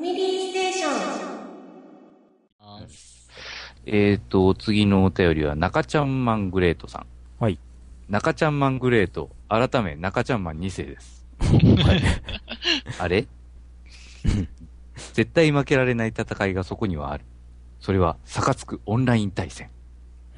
[0.00, 0.92] ファミリーステーション。
[2.58, 2.80] あ
[3.84, 7.06] えーと、次のお便りは中ちゃんマングレートさん。
[7.38, 7.58] はい。
[8.08, 11.26] 中ちゃんマングレート、改め中ちゃんマン2世です。
[12.98, 13.26] あれ？
[15.12, 17.24] 絶対負けられない戦いがそこにはある。
[17.78, 19.68] それは、サカツクオンライン対戦。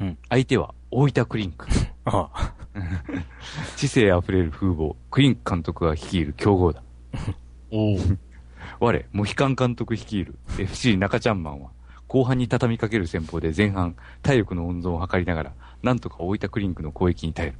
[0.00, 1.68] うん相手は、大分クリンク。
[2.06, 2.54] ああ。
[3.76, 6.82] 知性あふれる風貌、クリンク監督が率いる強豪だ。
[7.70, 7.98] おう。
[8.80, 11.70] 我、モヒカン監督率いる FC 中ちゃんマンは、
[12.08, 15.52] 後半に畳みかける戦法で前半、体力の温存を図りながら、
[15.82, 17.56] なんとか大分クリンクの攻撃に耐える。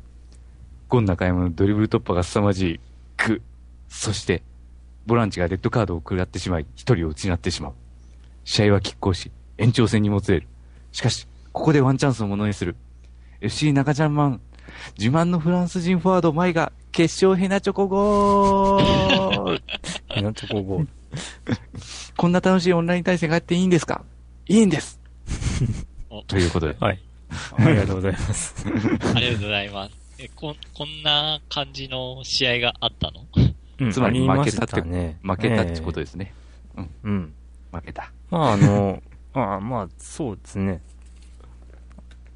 [0.88, 2.80] ゴン中山のドリブル突破が凄まじい、
[3.16, 3.40] ク。
[3.88, 4.42] そして、
[5.06, 7.72] ボランチがレッドカードを食らってしまい、一人を失ってしまう。
[8.44, 10.48] 試合は拮抗し、延長戦にもつれる。
[10.92, 12.76] しかし、ここでワンチャンスをものにする。
[13.40, 14.40] FC 中ちゃんマン、
[14.98, 19.62] 自慢のフランス人フォワード、マイが、決勝ヘナチョコゴール
[20.08, 20.88] ヘナチョコゴール。
[22.16, 24.04] こんな楽しいオンライン対戦があっていいんですか？
[24.48, 25.00] いいんです
[26.10, 26.76] おということで。
[26.80, 27.00] はい。
[27.58, 28.54] ありがとうございます。
[29.14, 29.92] ありがとうございます。
[30.18, 33.24] え、こ、こんな感じの試合があったの？
[33.80, 35.18] うんつまり負けたってね。
[35.22, 36.04] 負けたってことで。
[36.04, 36.34] ですね。
[37.04, 37.32] うん。
[37.72, 38.12] 負けた。
[38.30, 39.02] まあ、あの、
[39.34, 40.80] あまあ、そうですね。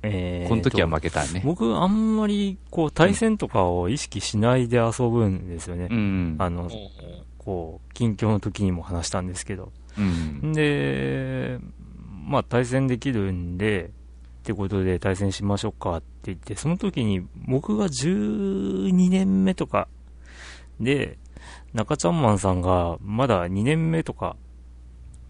[0.02, 1.42] えーとこの時は負けたね。
[1.44, 5.88] 僕、あんまり、こう、対戦とかを意識しないで遊ぶんですよね。
[5.90, 6.36] うん。
[6.38, 6.70] あの
[7.46, 9.72] こう、近況の時にも話したんですけど。
[9.96, 10.52] うん。
[10.52, 11.60] で、
[12.26, 13.92] まあ、対戦できるんで、
[14.40, 19.86] ってことで対戦しましょうかって言って、その時に僕が12年目とか
[20.80, 21.18] で、
[21.72, 24.36] 中ちゃんマンさんがまだ2年目とか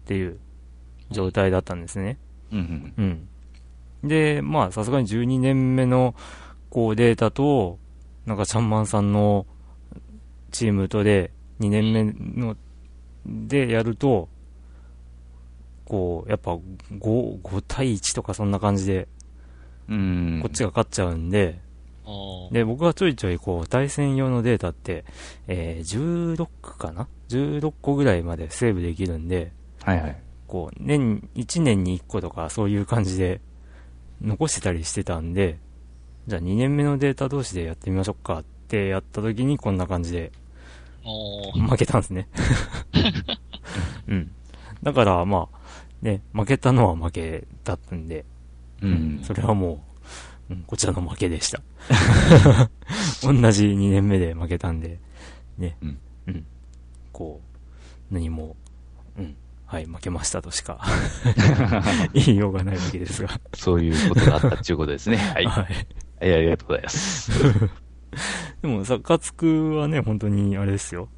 [0.05, 0.39] っていう
[1.11, 2.17] 状態だったんですね。
[2.51, 2.93] うん。
[2.97, 4.07] うん。
[4.07, 6.15] で、まあ、さすがに12年目の、
[6.71, 7.77] こう、データと、
[8.25, 9.45] 中ちゃんマンさんの
[10.51, 12.03] チームとで、2年目
[12.41, 12.55] の、
[13.25, 14.29] でやると、
[15.85, 19.07] こう、やっぱ5、5対1とかそんな感じで、
[19.87, 20.39] うん。
[20.41, 21.59] こっちが勝っちゃうんで、
[22.51, 25.03] で、僕はちょいちょいこう、対戦用のデータって、
[25.47, 29.51] えー、16かな ?16 個ぐらいまでセーブできるんで、
[29.81, 30.17] はいはい。
[30.47, 33.41] こう、年、1年に1個とかそういう感じで
[34.21, 35.59] 残してたりしてたんで、
[36.27, 40.31] じゃあ2年目のデータ同士でやってみましょうかってやった時にこんな感じで
[41.69, 42.27] 負けたんですね。
[44.07, 44.31] うん。
[44.83, 45.57] だからまあ、
[46.01, 48.25] ね、負けたのは負けだったんで、
[48.81, 49.19] うん。
[49.23, 49.83] それはも
[50.49, 51.61] う、うん、こちらの負けでした。
[53.23, 54.99] 同じ2年目で負けたんで、
[55.57, 55.99] ね、うん。
[56.27, 56.45] うん。
[57.11, 57.41] こ
[58.11, 58.55] う、何も、
[59.17, 59.35] うん。
[59.65, 60.79] はい、負けましたとしか
[62.13, 63.29] 言いようがないわけですが。
[63.53, 65.17] そういうことがあったっていうことですね。
[65.17, 65.45] はい。
[65.45, 65.63] はい。
[65.65, 67.31] はい、ありがとうございます。
[68.61, 71.09] でも、サカツクはね、本当にあれですよ。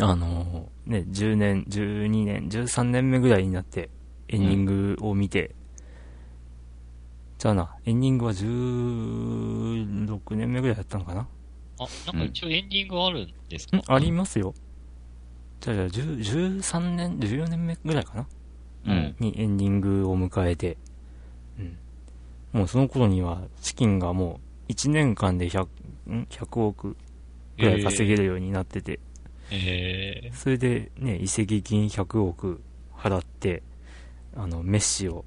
[0.00, 3.88] あのね、10年、12年、13年目ぐらいになって、
[4.28, 5.54] エンディングを見て、
[7.38, 11.28] じゃあな、エンディングは16年目ぐらいだったのかな？
[11.78, 13.76] あ、なんか一応エンディングあるんですか？
[13.76, 14.54] んありますよ。
[15.60, 16.18] じゃあ、じゃあ、10
[16.58, 18.26] 13年、14年目ぐらいかな？
[18.86, 19.16] うん。
[19.18, 20.76] にエンディングを迎えて、
[21.58, 21.78] うん。
[22.60, 25.66] もうその頃には資金がもう1年間で100、
[26.08, 26.96] ん ?100 億
[27.58, 29.00] ぐらい稼げるようになってて、
[29.50, 32.60] えそれでね、移籍金100億
[32.96, 33.62] 払って、
[34.34, 35.24] あの、メッシを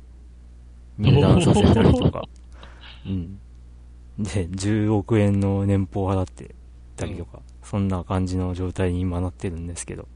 [0.98, 2.28] 入団させたりとか、
[3.06, 3.40] うん。
[4.18, 6.54] で、10億円の年俸払って
[6.96, 10.08] たりとか、そんな感じの状態に今なってるんですけど、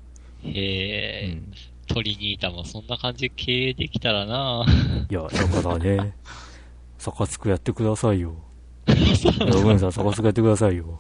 [0.44, 1.54] ー、うえー、ん。
[1.88, 4.66] トリニータもそんな感じで経営できたらな
[5.10, 6.14] いや、だからね、
[6.98, 8.36] サカツクやってくださいよ。
[9.52, 11.00] ログンさん、サカツクやってくださいよ。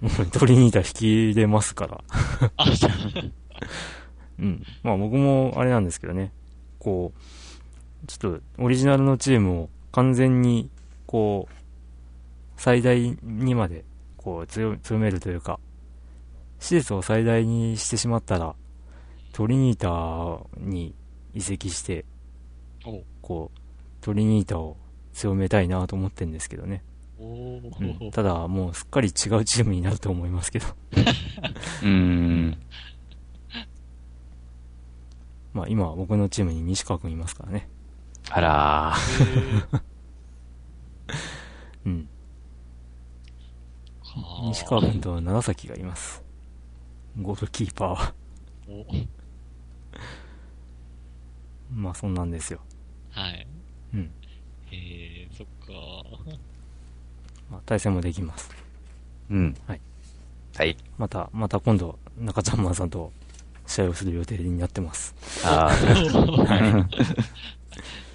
[0.00, 2.04] もうトリニータ引き入れますから。
[2.56, 2.90] あ、そう。
[4.40, 4.62] うん。
[4.82, 6.32] まあ僕もあれなんですけどね、
[6.78, 10.70] こう、ちょっとオリジナルのチームを完全に、
[11.06, 11.54] こう、
[12.56, 13.84] 最大にまで、
[14.16, 15.60] こう、強強めるというか、
[16.58, 18.54] 施設を最大にしてしまったら、
[19.32, 20.94] トリニータに
[21.34, 22.04] 移籍して、
[23.20, 23.58] こう、
[24.00, 24.76] トリニータを
[25.14, 26.82] 強めたいなと思ってるんですけどね。
[27.18, 29.14] おうんー、ただ、もうすっかり違う
[29.44, 30.66] チームになると思いますけど。
[31.84, 32.58] うん。
[35.54, 37.68] まあ今、僕のチームに西川くんいますからね。
[38.30, 39.82] あらー。
[41.86, 42.08] うん。
[44.02, 46.24] はあ西川君と長崎がいます。
[47.20, 48.14] ゴールキーパーは。
[48.68, 48.84] お
[51.70, 52.60] まあそんなんですよ。
[53.10, 53.46] はい。
[54.74, 54.80] うん。
[54.80, 55.72] えー、そっか。
[57.50, 58.50] まあ対戦もできます。
[59.30, 59.56] うん。
[59.66, 59.80] はい。
[60.56, 60.76] はい。
[60.98, 63.12] また、また今度、中ちゃんマンさんと
[63.66, 65.14] 試合をする予定になってます。
[65.44, 65.70] あ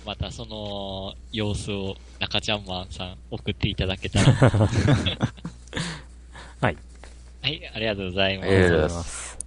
[0.06, 4.34] またその様子を中ちゃんマンさん送っていただけたら。
[6.62, 6.78] はい。
[7.42, 8.96] はい、ありがとうございまありがとうございす。
[8.96, 9.38] ます。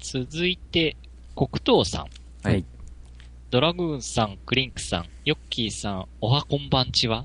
[0.00, 0.96] 続いて、
[1.34, 2.06] 黒糖さん。
[2.42, 2.64] はい。
[3.50, 7.24] ドラグーンさん、クリンクさん、ヨッキーさん、おはこんばんちは？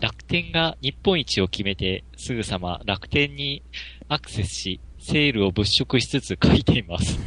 [0.00, 3.62] 楽天が日本一を決めて、すぐさま楽天に
[4.08, 7.18] アクセスし、セールを物色しつつ書いています。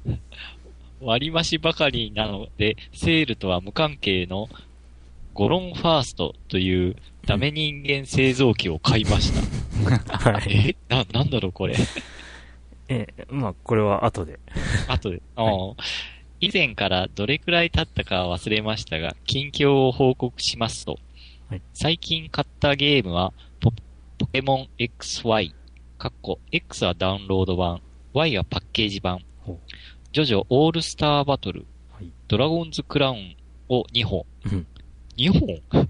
[1.00, 4.50] 割増ばかりなので、セールとは無関係の
[5.32, 10.18] ゴロンファーストというダメ人間製造機を買いました。
[10.32, 10.76] はい。
[10.90, 10.94] え？
[10.94, 11.76] な、なんだろうこれ。
[12.90, 14.38] え、まあ、これは後で。
[14.86, 15.22] 後で。
[15.38, 15.74] うん
[16.40, 20.98] 以前からどれくらい経ったかは忘れましたが、近況を報告しますと、
[21.48, 21.62] はい。
[21.74, 23.72] 最近買ったゲームはポ、
[24.18, 25.52] ポケモン XY、
[25.98, 27.82] かっこ X はダウンロード版、
[28.14, 29.20] Y はパッケージ版
[30.12, 32.10] ジョジョオールスターバトル、はい。
[32.26, 33.36] ドラゴンズクラウン
[33.68, 34.24] を2本。
[34.46, 34.66] うん。
[35.16, 35.30] 2
[35.70, 35.86] 本？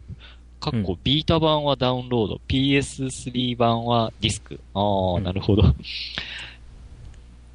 [0.61, 4.61] かっこビータ版はダウンロード、PS3 版はディスク。
[4.75, 5.25] ああ、うん。
[5.25, 5.63] なるほど。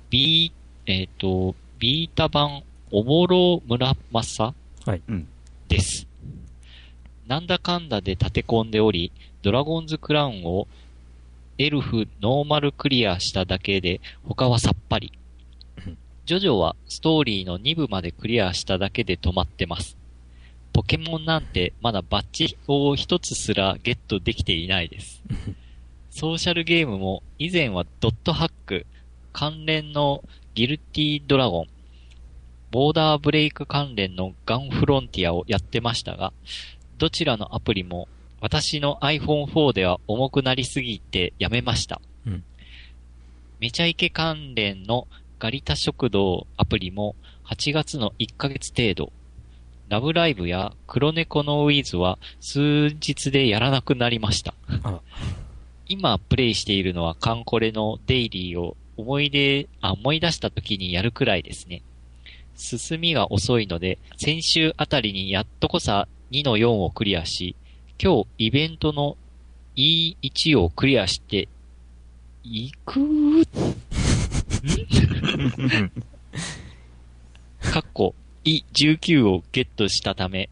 [0.10, 4.54] ビー、えっ、と、ビータ版、おもろ村正？
[4.86, 5.28] はいうん
[5.68, 6.08] です。
[7.28, 9.12] なんだかんだで立て込んでおり、
[9.42, 10.68] ドラゴンズクラウンを
[11.58, 15.12] エルフノーマルクリアしただけで、他はさっぱり
[15.86, 15.98] うん。
[16.26, 19.98] ジョジョはストーリーの2部までクリアしただけで止まってます。
[20.74, 25.24] ポケモンなんてまだバッジを一つすらゲットできていないです。
[26.12, 28.86] ソーシャルゲームも以前はドットハック、
[29.34, 30.24] 関連の
[30.54, 31.68] ギルティドラゴン、
[32.76, 36.34] ボーダーブレイク関連のガンフロンティアをやってましたが、
[36.98, 38.10] どちらのアプリも
[38.42, 42.02] 私の iPhone4 では重くなりすぎてやめました。
[42.28, 42.44] うん
[43.62, 45.08] めちゃイケ関連の
[45.40, 49.14] ガリタ食堂アプリも8月の1ヶ月程度。
[49.88, 54.54] ラブライブや黒猫のウィズは数日でやらなくなりました。
[55.88, 61.82] 今プレイしているのはカンコレのデイリーを思い出、あ、思い出した時にやるくらいですね。
[62.56, 67.56] 進みが遅いので、先週あたりにやっとこさ2の4をクリアし、
[68.02, 69.18] 今日イベントの
[69.76, 71.48] E1 をクリアして、
[72.44, 73.48] いくー？
[77.60, 80.50] かっこ E19 をゲットしたため、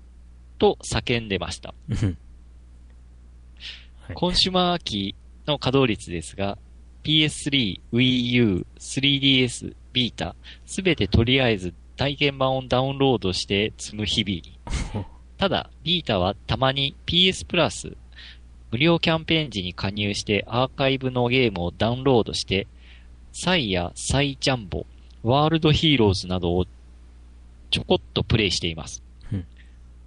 [0.57, 1.73] と叫んでました。
[4.13, 5.15] コンシュマー機
[5.47, 6.57] の稼働率ですが、
[7.03, 10.35] PS3、Wii U、3DS、ビータ、
[10.65, 15.05] すべてとりあえず体験版をダウンロードして積む日々。
[15.37, 17.95] ただ、ビータはたまに PS プラス、
[18.71, 22.67] 無料キャンペーン時に加入してアーカイブのゲームをダウンロードして、
[23.31, 24.85] サイやサイジャンボ、
[25.23, 26.65] ワールドヒーローズなどを
[27.69, 29.45] ちょこっとプレイしていますうん。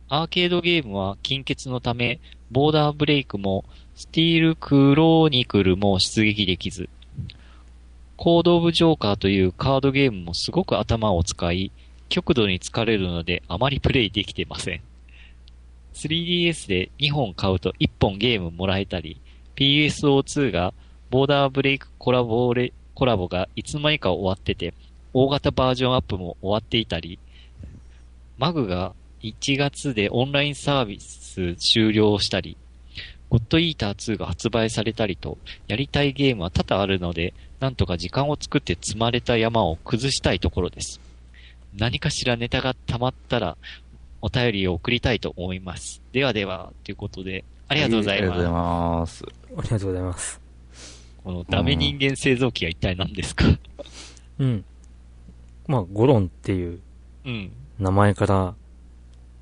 [0.08, 6.88] アーケードゲームは金欠のため、ボーダーブレイクもスティールクローニクルも出撃できず、
[8.16, 11.70] コードオブジョーカーというカードゲームもすごく頭を使い、
[12.08, 14.80] 極度に疲れるのであまりプレイできてません。
[15.92, 19.20] 3DS で2本買うと1本ゲームもらえたり、
[19.56, 20.72] PSO2 が
[21.10, 24.72] ボーダーブレイクコラボレコラボがいつの間にか終わってて、
[25.12, 27.18] 大型バージョンアップも終わっていたり、
[28.38, 32.56] マグが1月でオンラインサービス終了したり、
[33.28, 41.00] ゴッドイーター2が発売されたりと、やりたいゲームは多々あるので、なんとか時間を作って積まれた山を崩したいところです。
[41.76, 43.56] 何かしらネタが溜まったら、
[44.22, 46.00] お便りを送りたいと思います。
[46.12, 49.24] ではでは、ということで、ありがとうございありがとうございまます。
[49.24, 50.24] ありがとうございます。
[50.26, 50.40] す。
[51.24, 53.44] このダメ人間製造機は一体何ですか？
[54.38, 54.64] うん。
[55.66, 56.80] まあ、ゴロンっていう
[57.24, 57.50] うん。
[57.80, 58.54] 名前から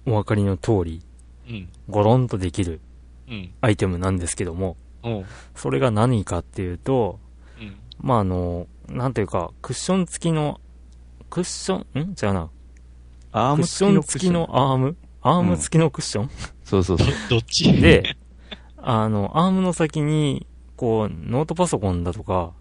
[0.07, 1.03] お分かりの通り、
[1.49, 1.69] うん。
[1.91, 2.81] ゴロンとできるうん。
[3.61, 5.25] アイテムなんですけども、うん。
[5.55, 7.21] それが何かっていうと、
[7.61, 7.77] うん。
[7.99, 10.61] まあ、あの、なんていうか、クッション付きの、
[11.31, 12.15] クッション、ん？
[12.15, 12.51] じゃあな。
[13.33, 14.97] アームクッション付きのアーム？
[15.23, 16.33] アーム付きのクッション、ど
[16.65, 17.73] そうそうそう。、どっち？
[17.73, 18.17] で、
[18.77, 22.53] あの、アームの先に、こう、ノートパソコンだとか、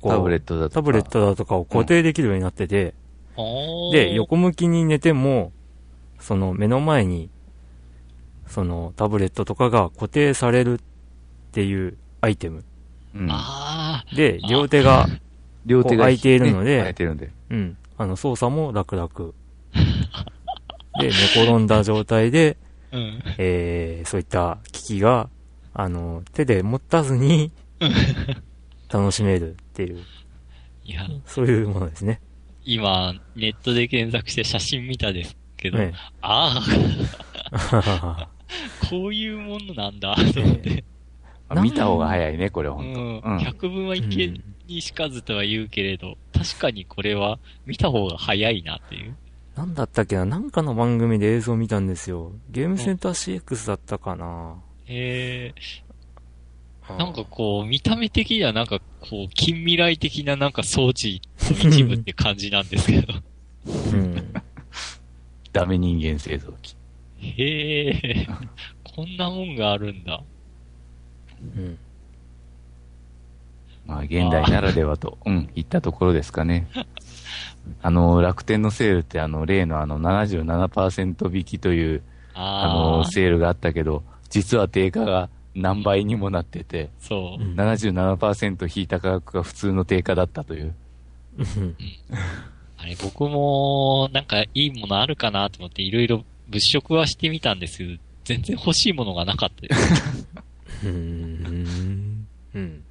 [0.00, 0.74] こうタブレットだとか。
[0.74, 2.94] タブレットだとかを固定できるようになってて、
[3.36, 5.52] おーで、横向きに寝ても、
[6.20, 7.30] その目の前に、
[8.46, 10.78] そのタブレットとかが固定されるっ
[11.52, 12.64] ていうアイテム。
[13.14, 13.28] うん。
[13.30, 15.06] あで、あ両手が、
[15.64, 17.30] 両手が空いているのでね空いてるんで。
[17.50, 19.08] うん、あの、操作も楽々。
[20.98, 22.56] で、寝転んだ状態で、
[22.92, 22.96] あ。
[22.96, 23.22] うん。
[23.38, 25.28] えー、そういった機器が、
[25.74, 27.52] あの、手で持たずに、
[28.88, 30.02] 楽しめるっていう。
[30.84, 32.20] いや、そういうものですね。
[32.64, 36.62] 今、ネットで検索して写真見たですけど、えあ
[37.52, 38.26] あ、え
[38.88, 40.84] こういうものなんだ、と思って。
[41.48, 43.18] あ見た方が早いね、これ、ほうん。
[43.20, 43.38] うん。
[43.38, 49.16] 百分は一見にしかずとは言うけれど、確かにこれは見た方が早いなっていう。
[49.56, 50.24] なんだったっけな？
[50.26, 52.32] なんかの番組で映像見たんですよ。
[52.50, 55.54] ゲームセンター CX だったかなへ
[56.88, 63.14] え、なんかこう、見た目的にはなんかこう、近未来的ななんか装置の一部って感じなんですけど。
[63.92, 64.32] うん。
[65.52, 66.76] ダメ人間製造機。
[67.18, 68.26] へえ、
[68.84, 70.22] こんなもんがあるんだ。
[71.56, 71.78] うん。
[73.86, 76.66] まあ、現代ならではと、うん、言ったところですかね。
[77.82, 82.02] あの、楽天のセールって、あの、例のあの、77%引きという、
[82.34, 87.42] ああの、あ、セールがあったけど、実は定価が何倍にもなってて、そう。
[87.42, 90.74] うん77%引いた価格が普通の定価だったという。
[91.38, 91.76] うん
[92.78, 100.26] あれ、僕も、なんかいいものあるかなと思っていろいろ物色はしてみたんですけど、全然欲しいものがなかったです。
[100.84, 102.26] うん。
[102.54, 102.84] うん。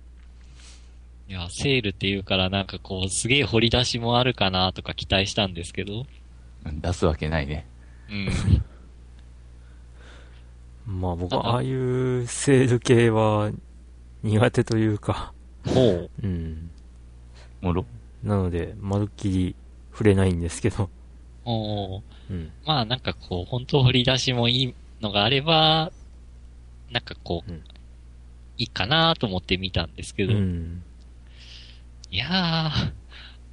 [1.28, 6.06] いや、セールっていうからなんかこう、すげえ掘り出しもあるかなとか期待したんですけど、
[6.66, 7.68] うん出すわけないね。
[8.10, 8.30] うん。
[11.00, 13.52] まあ僕はああいうセール系は
[14.24, 15.34] 苦手というか、
[15.68, 16.10] ほう。
[16.24, 16.70] うん。
[17.62, 17.86] もろ？
[18.24, 19.56] なので、まるっきり
[19.92, 20.90] 触れないんですけど、
[21.44, 22.52] おーうん。
[22.66, 25.92] まあなんかこう、本当掘り出しもいいのがあれば、
[26.92, 27.64] なんかこう、うん
[28.58, 30.82] いいかなと思って見たんですけうど、ん。
[32.10, 32.92] いやー、あ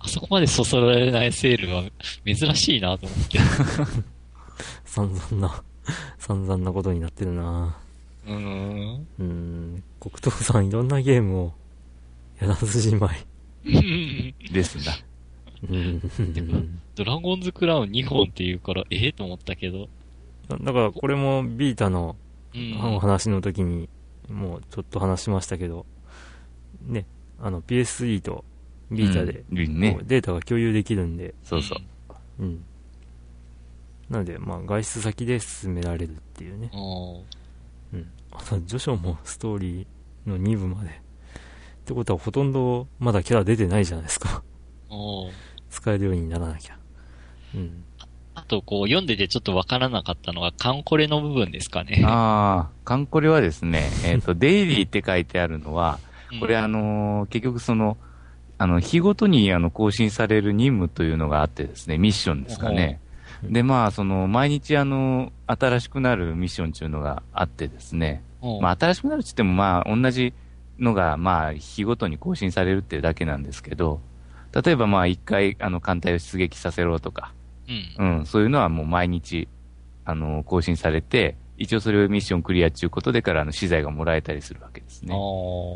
[0.07, 1.83] そこまでそそられないセールは
[2.25, 3.38] 珍しいなと思って。
[4.87, 5.62] 散々な、
[6.19, 7.76] 散々なことになってるな
[8.26, 9.07] うーん。
[9.19, 9.83] うん。
[9.99, 11.52] 黒糖さんいろんなゲームを
[12.41, 13.26] やらずじまい。
[14.52, 14.93] ですんだ。
[15.69, 16.81] うん。
[16.95, 19.88] ドラゴンズクラウン2本って言うから、ええと思ったけど。
[20.49, 22.16] だからこれもビータの
[23.00, 23.88] 話の時に
[24.28, 25.87] もうちょっと話しましたけど、
[26.87, 27.07] ね、
[27.40, 28.45] あの PS3 と
[28.90, 29.45] ビータで。
[29.50, 31.78] データが共有できるんで、そうそう。
[32.40, 32.64] うん。
[34.11, 36.71] なので、まあ外出先で進められるっていうね。
[37.92, 38.11] うん。
[38.33, 40.90] あと、ジョショもストーリーの2部まで。
[40.90, 40.92] っ
[41.85, 44.42] てことはほとんどまだキャラ出てないじゃないですか。
[45.73, 46.76] 使えるようにならなきゃ。
[47.55, 47.85] うん。
[48.35, 52.02] あと、こう、読んでてちょっとわからなかったのが、カンコレの部分ですかね。
[52.07, 57.99] ああ、カンコレはですね、 えっ、と、デイリーって書いてあるのは、うんこれあのー結局その、
[58.57, 63.00] あの、日ごとにあの更新される任務というのがあってですね、ミッションですかね。
[63.43, 68.23] で、まあ、その、毎日あの、新しくなるミッションっていうのがあってですね、
[68.61, 70.33] まあ、新しくなるって言っても、まあ、同じ
[70.79, 74.00] のが、まあ、日ごとに更新されるっていうだけなんですけど、
[74.52, 77.32] 例えばまあ、一回、あの、艦隊を出撃させろとか、
[77.99, 78.18] うん。
[78.18, 79.49] うん、そういうのはもう毎日、
[80.04, 85.16] あの、更新されて、一応それをミッションクリアっていうことでから、あの、資材がもらえたりするわけですね。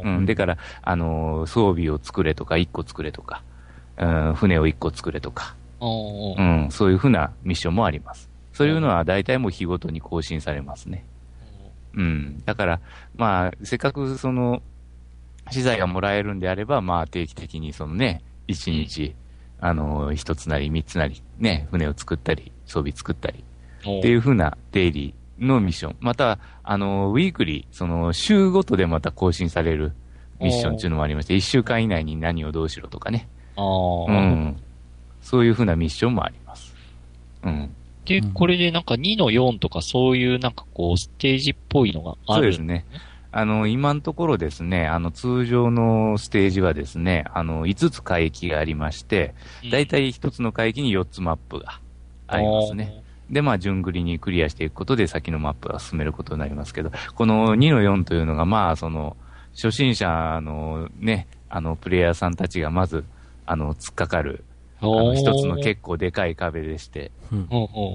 [0.05, 3.43] うん、でから、あの、装備を作れとか、一個作れとか、
[3.97, 8.29] うん、船を一個作れとか、うん、そういうふうなミッションもあります。
[8.53, 11.05] そういうのは大体もう日ごとに更新されますね。
[11.95, 12.43] うん。
[12.45, 12.81] だから、
[13.17, 14.63] まあ、せっかくその、
[15.51, 19.15] 資材がもらえるんであれば、まあ定期的にそのね、一日、
[19.61, 23.45] あの、一つなり三つなり、ね、船を作ったり、装備作ったり、
[23.81, 25.97] っていうふうなデイリーのミッション。
[26.01, 29.93] また、あの、ウィークリー、その、週ごとでまた更新される
[30.41, 33.29] ミッションっていうのもありまして、一週間以内に何をどうしろとかね。
[33.57, 34.57] うん。
[35.21, 36.75] そういうふうなミッションもあります。
[37.43, 37.71] うん。
[38.05, 42.43] で、これでなんか2の4とかそういうなんかこう、ステージっぽいのがある。
[42.43, 42.85] そうですね。
[43.33, 49.71] あの、今のところですね、あの、通常のステージはですね、あの、5つ海域がありまして、うん。
[49.71, 51.81] だいたい1つの海域に4つマップが
[52.29, 53.03] ありますね。
[53.31, 59.17] で、まあ、順繰りにクリアしていくことで先のマップが進めることになりますけど、この2の4というのが、まあ、その、
[59.53, 63.05] 初心者のね、あの、プレイヤーさんたちがまず、
[63.47, 64.45] あの、突っかかる、
[64.81, 64.87] あ。
[64.87, 67.11] の、一つの結構でかい壁でして、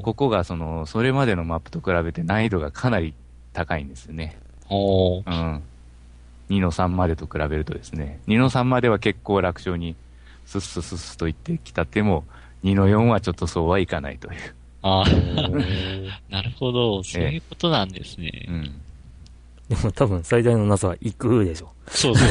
[0.03, 3.13] ここがその、それまでのマップと比べて難易度がかなり
[3.53, 4.37] 高いんですよね。
[4.71, 5.61] ほううん。
[6.49, 9.95] 2の3までと比べるとですね、2の3までは結構楽勝に、
[10.45, 12.23] スッスッスッスッと言ってきたっても、
[12.63, 14.39] 2の4はちょっとそうはいかないという。
[14.81, 15.05] ああ、
[16.29, 17.03] なるほど。
[17.03, 18.45] そういうことなんですね。
[18.47, 18.81] うん。
[19.69, 21.71] でも多分最大の謎は行くでしょ。
[21.87, 22.27] そうそう。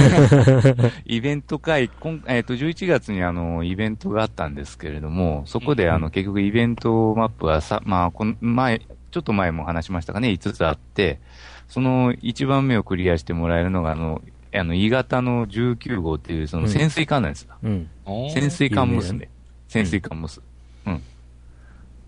[1.06, 11.20] イベント会、今えっ、と、11月にあの、イベントがあったんですけれども、そこであの、結局イベントマップはさ、まあ、この前、ちょっと前も話しましたかね、5つあって、
[11.68, 17.54] その1番目をクリアしてもらえるのが、あの、あの、鋳型の19号っていう、その潜水艦なんですよ。
[17.62, 17.88] うん。
[18.32, 19.30] 潜水艦ムス有名ね。
[19.68, 20.40] 潜水艦ムス。
[20.86, 21.02] うん。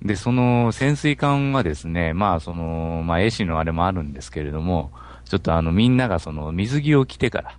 [0.03, 4.91] で、その潜水艦はですね、まあ、その、まあ、絵師のあれもあるんですけれども、
[5.25, 7.57] ちょっとあの、みんながその、水着を着てから、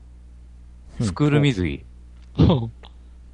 [1.00, 1.86] うんスクール水着
[2.38, 2.70] お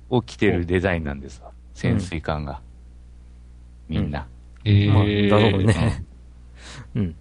[0.10, 1.52] を着てるデザインなんですわ。
[1.74, 2.62] 潜水艦が。
[3.90, 4.28] みんな。
[4.70, 6.04] えまあ、ー、だろうね。
[6.96, 7.16] うん。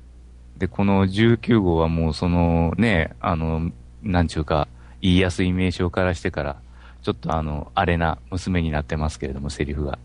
[0.58, 3.70] で、この19号はもうそのね、あの、
[4.02, 4.68] なんちゅうか、
[5.00, 6.56] 言いやすい名称からしてから、
[7.02, 9.98] ちょっとあの、あれな娘になってますけれども、セリフが。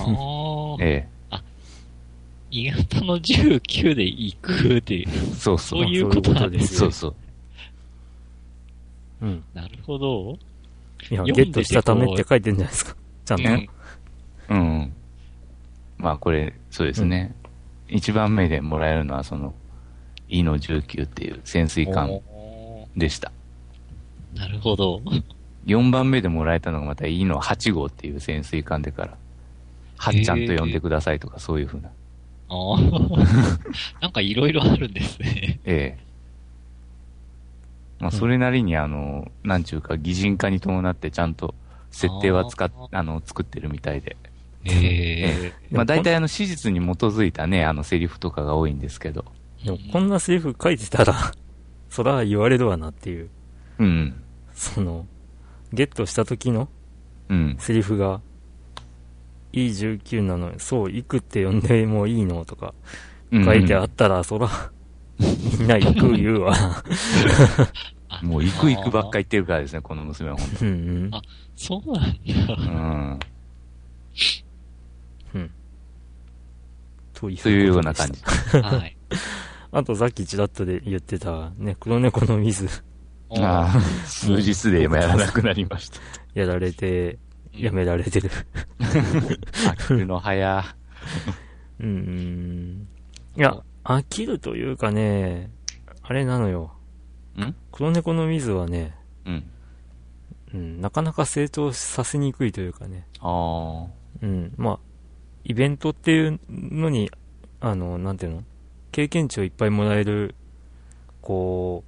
[0.00, 1.08] あーえ
[2.50, 5.08] 鋳型の19で行くっていう。
[5.08, 5.10] え。
[5.34, 5.80] そうそう。
[5.80, 7.14] そういうことなんですそうそう。
[9.22, 9.44] うん。
[9.54, 10.38] なるほど。
[11.10, 12.96] いや、ゲットしたためって書いてるんじゃないですか。
[13.24, 13.48] ちゃんと。
[13.48, 13.68] うん
[14.48, 14.92] うん。
[15.98, 17.34] まあこれ、そうですね。
[17.88, 19.54] 一、番目でもらえるのはその、
[20.28, 23.30] E の19っていう潜水艦おでした。
[24.34, 25.00] ーなるほど。
[25.66, 29.16] 4番目でもらえたのがまた E の8号っていう潜水艦でから、
[29.96, 31.90] はっちゃんと呼んでくださいとかそういうふうな。
[32.48, 35.60] あー なんかいろいろあるんですね。
[35.64, 36.04] ええ。
[38.00, 41.54] まあそれなりにあの、なんちゅうか擬人化に伴ってちゃんと
[41.90, 44.16] 設定は使っあ、あの、作ってるみたいで。
[44.66, 49.24] えまあ大体あの史実に基づいたね、あのセリフとかが多いんですけど。
[49.62, 49.66] ー。
[49.66, 51.14] でも、こんなセリフ書いてたら、
[51.88, 53.30] そら言われるわなっていう。
[53.78, 54.22] うん。
[54.52, 55.06] その、
[55.72, 56.68] ゲットした時の
[57.28, 57.56] うん。
[57.58, 58.20] セリフが、
[59.52, 62.74] E19 なのに、そう、行くって呼んでもいいのとか
[63.30, 64.48] うん書いてあったら、そら、
[65.18, 66.54] みんな行く言うわ。
[68.08, 71.14] あ もう行く行くばっか言ってるからですね、この娘は本うんうん。
[71.14, 71.22] あ
[71.56, 72.18] そうなんだ。
[72.46, 72.68] 当うん。
[72.68, 72.70] う
[73.14, 73.18] ん。
[77.24, 78.66] というというような感たじ。
[78.66, 78.96] はい。
[79.72, 82.68] あとさっきちらっとで言ってた、ね、黒猫の水
[83.30, 85.98] ああ、数日でやらなくなりました。
[86.34, 87.18] やられて、
[87.52, 88.30] やめられてる。
[88.78, 90.64] 飽きるの早。
[91.80, 92.88] うんうん。
[93.36, 95.50] いや、飽きるというかね、
[96.02, 96.72] あれなのよ。
[97.36, 97.54] ん？
[97.72, 99.44] 黒猫の水はね、うん。
[100.54, 103.08] うん、なかなか成長させにくいというかね。
[103.20, 103.86] あ
[104.22, 104.78] うん、まあ、
[105.44, 107.10] イベントっていうのに、
[107.60, 108.44] あの、なんていうの？
[108.92, 110.34] 経験値をいっぱいもらえる、
[111.20, 111.84] こ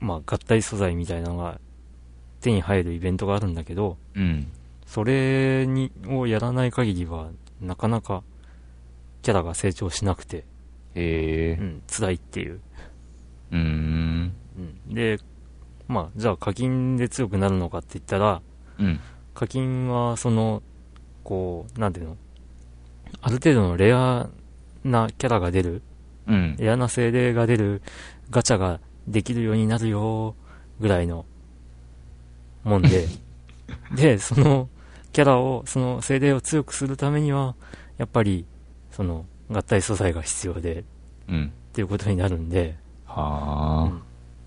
[0.00, 1.60] う、まあ、合体素材みたいなのが
[2.40, 4.20] 手に入るイベントがあるんだけど、あ。
[4.20, 4.48] うん。
[4.86, 7.30] それに、をやらない限りは、
[7.60, 8.22] なかなか、
[9.22, 10.44] キャラが成長しなくて、
[10.94, 11.58] へえ。
[11.60, 12.60] うん、辛いっていう。
[13.50, 14.32] うん。
[14.88, 15.18] で、
[15.88, 18.40] まあ、じゃあ課金で強くなるのかって言ったら、
[18.78, 19.00] うん。
[19.34, 20.62] 課金は、その、
[21.24, 22.16] こう、なんていうの？
[23.20, 24.28] ある程度のレア
[24.84, 25.82] なキャラが出る、
[26.26, 26.56] うん。
[26.58, 27.82] レアな精霊が出る
[28.30, 30.34] ガチャができるようになるよ、
[30.80, 31.24] ぐらいの
[32.64, 33.06] もんで、
[33.94, 34.68] で、その
[35.12, 37.54] キャラを、その精霊を強くするためには、
[37.98, 38.44] やっぱり、
[38.90, 40.84] その合体素材が必要で、
[41.28, 41.52] うん。
[41.70, 42.76] っていうことになるんで、
[43.06, 43.92] は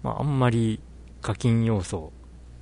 [0.03, 0.79] まあ、あんまり
[1.21, 2.11] 課金要素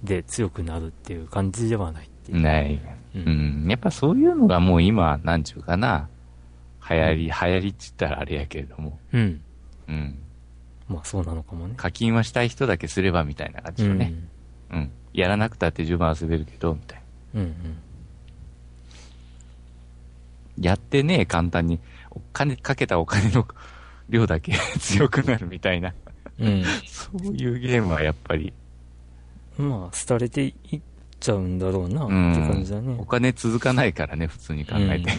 [0.03, 2.37] で強くなるっていう感じではないってあ。
[2.37, 2.41] いう。
[2.43, 2.81] ない。
[3.25, 3.69] ううんん。
[3.69, 6.09] やっぱそういうのがもう今、なんちゅうかな。
[6.89, 8.99] 流行り、流行りって言ったらあれやけれども。
[9.13, 9.41] うん。
[9.87, 10.19] うん。
[10.87, 11.73] まあそうなのかもね。
[11.77, 14.13] 課金はしたい人だけすればみたいな感じよね。
[14.71, 14.91] うん。
[15.13, 17.01] やらなくたって十分遊べるけど、みたい
[17.33, 17.41] な。
[17.41, 17.47] うん。
[17.47, 17.77] うん
[20.59, 21.79] やってね、簡単に。
[22.09, 23.47] お金、かけたお金の
[24.09, 25.93] 量だけ 強くなるみたいな。
[26.39, 26.47] うん。
[26.47, 26.63] うん。
[26.85, 28.53] そういうゲームはやっぱり、
[29.57, 30.81] まあ、廃れていっ
[31.19, 32.95] ちゃうんだろうな、ってうん感じだね。
[32.99, 35.11] お金続かないからね、普通に考えて。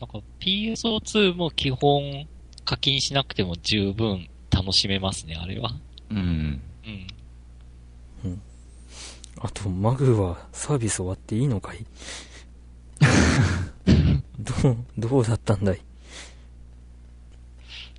[0.00, 2.26] なんか PSO2 も基本
[2.64, 5.70] 課金しなくても十分楽しめますね、あれは。
[6.10, 6.60] うん。
[8.24, 8.42] うん。
[9.40, 11.84] あと、マグはサービス終わっていいのかい？
[14.38, 15.80] どう、どうだったんだい？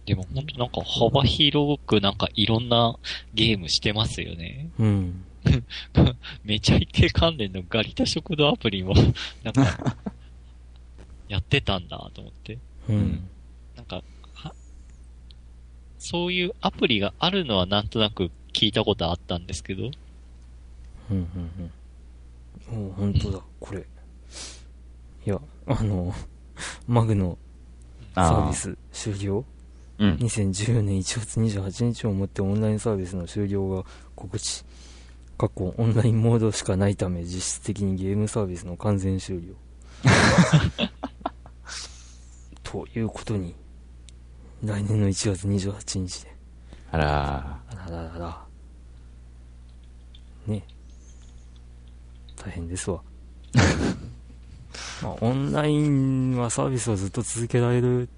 [0.06, 2.96] でも本当なんか幅広くなんかいろんな
[3.34, 4.70] ゲームしてますよね。
[4.80, 5.24] うん。
[6.44, 8.94] めちゃイケ関連のガリタ食堂アプリも、
[9.44, 9.96] なんか、
[11.28, 12.58] やってたんだと思って。
[12.90, 13.28] うん。
[13.76, 14.54] なんか、は、
[16.00, 19.92] そういうアプリがあるのはなんとなく聞いたことあったんですけど、
[21.12, 21.18] うん。
[21.18, 21.72] うん。
[22.72, 22.88] うん。
[22.90, 23.86] お本当だ、これ。
[25.26, 26.14] いや、あの、
[26.88, 27.38] マグの
[28.16, 29.46] サービス終了？
[30.00, 30.14] うん。
[30.16, 34.64] 2014年1月28日をもってオンラインサービスの終了が告知。
[35.38, 39.54] 過去オンラインモードしかないため実質的にゲームサービスの完全終了。
[42.64, 43.56] ということに、
[44.64, 46.36] 来年の1月28日で。
[46.92, 48.46] あらあらららら。
[50.48, 50.64] ね。
[52.36, 53.02] 大変ですわ。
[55.04, 58.10] まあ、オンラインはサービスをずっと続けられる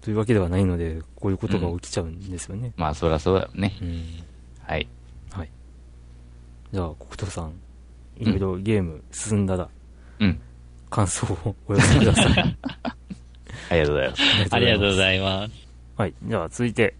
[0.00, 2.72] というわけではないので、こういうことが起きちゃうんですよね。
[2.76, 3.76] まあ、そりゃそうだよね。
[3.80, 3.88] うん。
[4.64, 4.76] はい。
[4.76, 4.88] はい。
[6.72, 7.52] じゃあ、国藤さん、
[8.18, 9.68] いろいろゲーム進んだら、
[10.20, 10.40] うん。
[10.90, 12.58] 感想をお寄せください。
[13.70, 14.22] ありがとうございます。
[14.54, 15.52] ありがとうごいざいます。
[15.96, 16.14] はい。
[16.22, 16.94] じゃあ、続いて、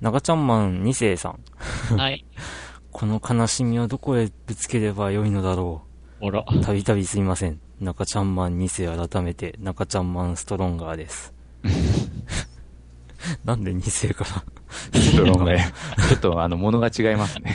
[0.00, 1.96] 中ちゃんマン2世さん。
[1.96, 2.24] はい。
[2.92, 5.82] この悲しみをどこへぶつければよいのだろ
[6.20, 6.44] おら。
[6.50, 6.60] う。
[6.62, 7.60] たびたびすいません。
[7.80, 11.34] 中ちゃんマン2世改めて、中ちゃんマンストロンガーです。
[13.44, 14.24] なんで2世か
[14.92, 15.00] ら？
[15.00, 15.72] ストロングね。
[16.08, 17.54] ちょっと、あの、物が違いますね。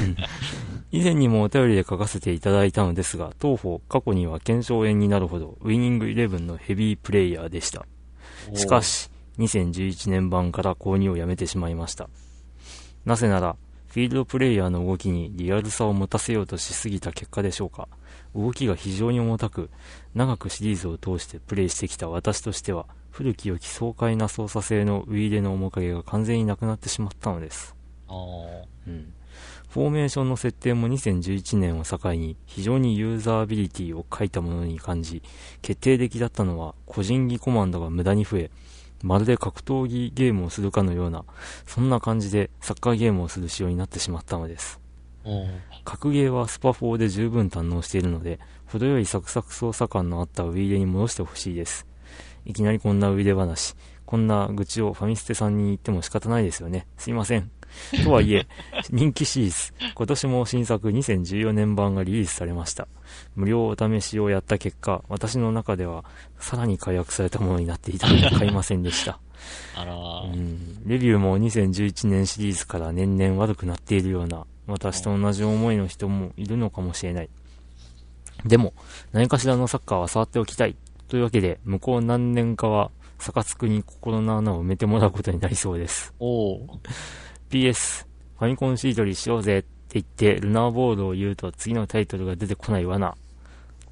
[0.91, 7.86] 以前にもお便りで書かせていただいたのですが、当方、過去には検証炎になるほど、ウイニングイレブンのヘビープレイヤーでした。
[8.54, 12.10] しかし、2011年版から購入をやめてしまいました。
[13.06, 13.56] なぜなら、
[13.88, 17.88] フィールドプレイヤーの動きにリアルさを持たせようとしすぎた結果でしょうか。
[18.36, 19.69] 動きが非常に重たく、
[20.13, 27.75] 長くシリーズを通してプレイしてきた私としては、古き良き爽快な操作性のウイイレの面影が完全になくなってしまったのです。
[28.88, 29.13] うん。
[29.71, 35.23] フォーメーションの設定も2011年を境に非常にユーザービリティを書いたものに感じ、
[35.62, 38.51] 決定的だったのは個人技コマンドが無駄に増え、
[39.01, 41.23] まるで格闘技ゲームをするかのような、
[41.65, 44.81] そんな感じでサッカーゲームをする仕様になってしまったのです。
[45.86, 51.88] 格ゲーはスパ4で十分堪能しているので、程よいサクサク操作感のあったウィーレに戻してほしいです。
[52.43, 56.88] いきなりこんなウィーレ話、こんな愚痴をファミステさんに言っても仕方ないですよね。
[56.97, 57.49] すいません。
[58.03, 58.47] とはいえ、
[58.89, 62.88] 人気シリーズ、今年も新作2014年版がリリースされました。
[63.36, 66.05] 無料お試しをやった結果、私の中では
[66.39, 69.19] さらに解約されたものになっていたので買いませんでした。
[69.75, 70.36] あらうー。
[70.36, 77.29] ん、レビューも2011年シリーズから年々悪くなっているような、私と同じ思いの人もいるのかもしれない。
[78.45, 78.73] でも、
[79.12, 80.75] 何かしらのサッカーは触っておきたい。
[81.07, 86.13] というわけで、向こう何年かは、逆つくに心の穴を埋めてもらうことになりそうです。
[86.19, 86.79] おー。
[87.51, 88.05] PS、
[88.39, 93.15] ファミコンシートにしようぜって言って、ルナーボールを言うと次のタイトルが出てこない罠。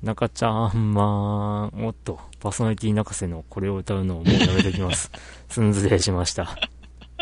[0.01, 5.11] 中ちゃんまーん、おっと、パーソナリティ泣かせのこれを歌うのをもうやめておきます。
[5.49, 6.57] すんずれしました。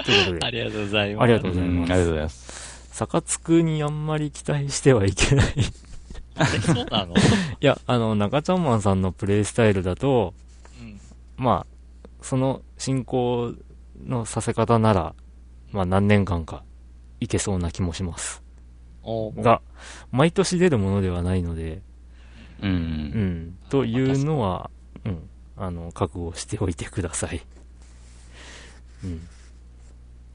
[0.06, 1.23] ということで、ありがとうございます。
[1.23, 2.97] ありがとううんございますありがとうございます。
[3.00, 5.45] 逆つくにあんまり期待してはいけない。
[5.47, 5.52] い
[6.39, 7.15] えそうなの？
[7.62, 10.36] や、あの、中ちゃんマンさんのプレイスタイルだと、
[10.80, 11.00] うん。
[11.36, 13.54] まあ、その進行
[14.06, 15.15] のさせ方なら、
[15.71, 16.63] まあ何年間か
[17.19, 18.43] いけそうな気もします。
[19.38, 19.62] が、
[20.12, 21.82] 毎年出るものではないので、
[22.62, 22.67] う。
[22.67, 24.69] うんん、というのは、
[25.06, 27.41] うん、あの、覚悟しておいてください。
[29.03, 29.27] うん。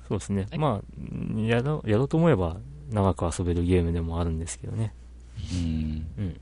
[0.09, 0.47] そうですね。
[0.51, 2.57] はいまあ、やろう、やろうと思えば
[2.91, 4.95] 長く遊べるゲームでもあるんですけどね。
[5.53, 6.07] うん。
[6.19, 6.41] うん。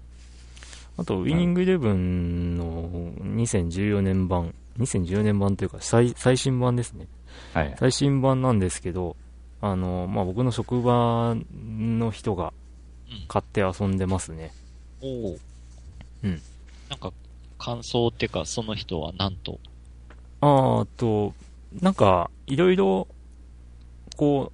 [0.96, 7.06] あと、ウィニングイレブンの2014年版、2014年版というか最、最新版ですね。
[7.54, 7.76] はい。
[7.78, 9.16] 最新版なんですけど、
[9.60, 12.52] あの、まあ、僕の職場の人が
[13.10, 14.52] うん買って遊んでますね。
[15.02, 15.38] おー。
[16.22, 16.42] うん。
[16.88, 17.12] なんか、
[17.58, 19.58] 感想っていうか、その人はなんと？
[20.40, 21.34] あーあと、
[21.80, 23.08] なんか、いろいろ、
[24.16, 24.52] こ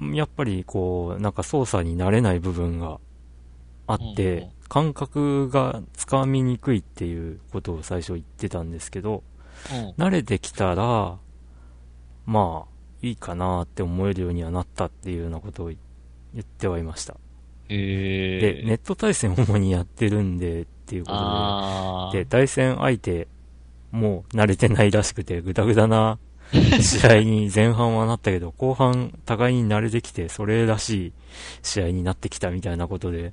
[0.00, 2.98] う、やっぱりこう、なんか操作に慣れない部分が
[3.86, 9.33] あっうんうんて、感覚がつかみにくいっていうことを最初言ってたんですけど、うん。
[9.98, 11.18] 慣れてきたら、
[12.26, 15.76] まあ、いいかなって思えるようにはなったっていうようなことを言
[16.40, 17.16] ってはいました。
[17.68, 18.66] へで、ー。
[18.66, 22.24] ネット対戦を主にやってるんでっていうことで。
[22.24, 23.28] で、対戦相手
[23.90, 26.18] も慣れてないらしくて、ぐだぐだな
[26.80, 31.12] 試合に前半はなったけど、後半互いに慣れてきて、それらしい
[31.62, 33.32] 試合になってきたみたいなことで、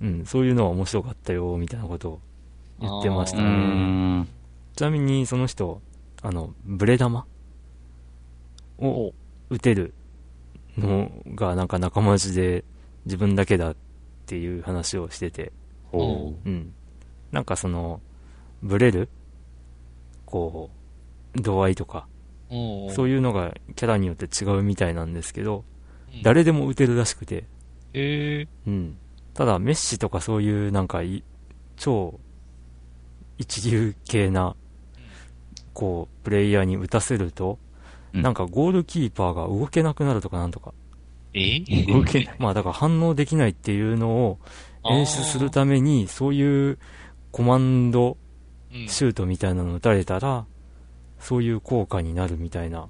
[0.00, 2.20] うん、そういうのは面白かったよ、みたいなことを
[2.80, 4.26] 言ってましうたね。
[4.88, 4.90] ん。
[4.90, 5.82] ちなみにその人、
[6.22, 7.26] あの、ブレ玉？
[8.78, 9.14] をお
[9.50, 9.92] 打てる
[10.78, 12.64] のがなんか仲間内で
[13.04, 13.76] 自分だけだっ
[14.24, 15.52] ていう話をしてて、
[15.90, 16.72] ほうん。
[17.30, 18.00] なんかその、
[18.62, 19.08] ブレる？
[20.24, 20.70] こ
[21.36, 22.06] う、度合いとか。
[22.48, 25.64] そういうのがキャラによって違うみたいなんですけど、
[26.14, 27.44] うん誰でも打てるらしくて、
[27.92, 28.48] へー。
[28.66, 28.96] うん。
[29.32, 31.22] ただ、メッシとかそういうなんかい、
[31.76, 32.18] 超
[33.38, 34.56] 一流系な、
[35.80, 37.58] こう、プレイヤーに打たせると、
[38.12, 40.74] うんなんかゴールキーパーが動けなくなるとかなんとか。
[41.32, 41.60] え？
[41.86, 42.34] 動けない。
[42.42, 44.38] まあだから反応できないっていうのを
[44.90, 46.78] 演出するために、そういう
[47.30, 48.18] コマンド
[48.74, 50.44] うんシュートみたいなの打たれたら、
[51.18, 52.88] そういう効果になるみたいな、そう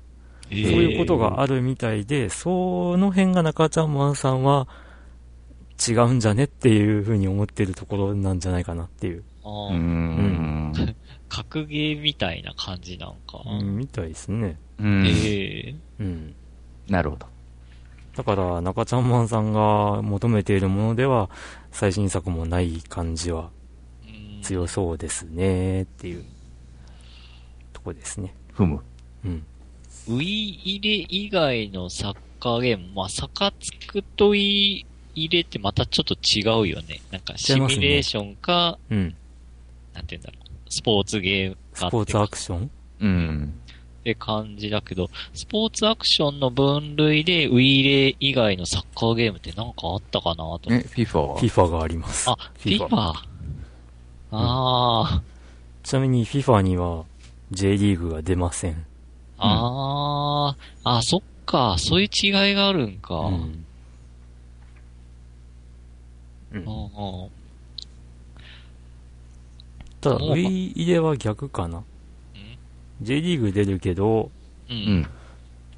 [0.51, 4.67] そういうことがあるみたいで、その辺が中ちゃんマンさんは、
[5.87, 9.23] 違うんじゃねっていう風に思ってるところなんじゃないかなっていう。
[9.45, 10.73] あうん。
[11.31, 13.43] 格ゲーみたいな感じなんか？
[13.47, 14.59] うん、みたいですね。
[14.79, 15.07] うん。
[15.07, 16.35] ええうん。
[16.89, 17.27] なるほど。
[18.17, 21.31] だから、中ちゃんマンさんが求めているものでは、
[21.71, 23.51] 最新作もない感じは
[24.05, 26.25] うん強そうですね、っていう
[27.73, 28.35] とこですね。
[28.53, 28.81] ふむ。
[29.25, 29.47] うん。
[30.09, 30.25] ウィ
[30.65, 37.01] 入れ以外のサッカーゲーム、まあ、サカツクとウィ入れってまたちょっと違うよね。
[37.13, 39.15] なんかシミュレーションか、うん。
[39.95, 40.50] なんて言うんだろう。
[40.71, 42.71] スポーツゲームかスポーツアクション？
[43.01, 43.55] うん。
[44.01, 50.73] って感じだけど、スポーツアクションの分類でウィ入れ以外のサッカーゲームってなんかあったかなと思って。
[50.73, 52.31] え、FIFA は ?FIFA があります。
[52.31, 52.87] あ、FIFA。
[53.03, 53.15] あ
[54.33, 55.23] あ、
[55.83, 57.05] ちなみに FIFA には
[57.51, 58.87] J リーグが出ません。
[59.39, 63.17] ああ、あ、そっか、そういう違いがあるんか。
[63.17, 63.65] ううんん。
[66.53, 67.31] うんうん
[70.01, 71.85] ただ、もう Wii 入れは逆かな。
[73.03, 74.31] J リーグ出るけど、
[74.69, 74.73] う。
[74.73, 75.07] うんん。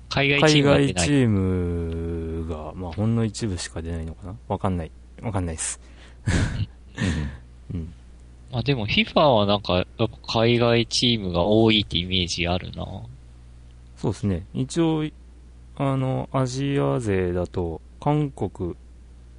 [0.08, 1.10] 海外チー海外チ。
[1.10, 4.90] ームが、まあ、ほんの一部しか出ないのかなわかんない。
[5.22, 5.80] わかんないです。
[7.72, 7.92] うん。
[8.50, 10.08] まあでも FIFA はなんか、やっぱ
[10.40, 12.86] 海外チームが多いってイメージあるな。
[13.96, 14.44] そうですね。
[14.52, 15.04] 一応、
[15.76, 18.74] あの、アジア勢だと、韓国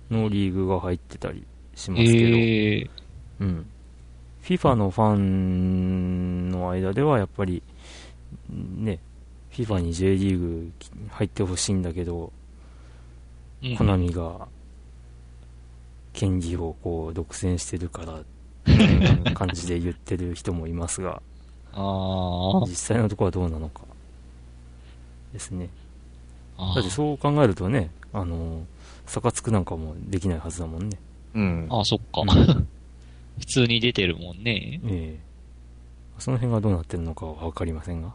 [0.09, 1.43] のリーグが入ってたり
[1.75, 2.89] しますけど、ええ
[3.41, 3.65] うん。
[4.43, 7.63] FIFA のファンの間ではやっぱり、
[8.49, 8.99] ね、
[9.51, 10.71] FIFA に J リーグ
[11.11, 14.49] 入ってほしいんだけど、うんコナミが
[16.11, 18.19] 権利をこう独占してるから、
[18.65, 21.21] みたいな感じで言ってる人もいますが、
[21.71, 23.83] あ実際のところはどうなのか
[25.31, 25.69] ですね。
[26.57, 26.73] あ。
[26.75, 28.65] だってそう考えるとね、あの、
[29.05, 30.99] サカツクなんかもできないはずだもんね。
[31.33, 31.67] うん。
[31.69, 32.21] ああ、そっか。
[33.39, 34.79] 普通に出てるもんね。
[34.85, 35.33] ええ
[36.19, 38.13] その辺がどうなってるのかはわかりませんが。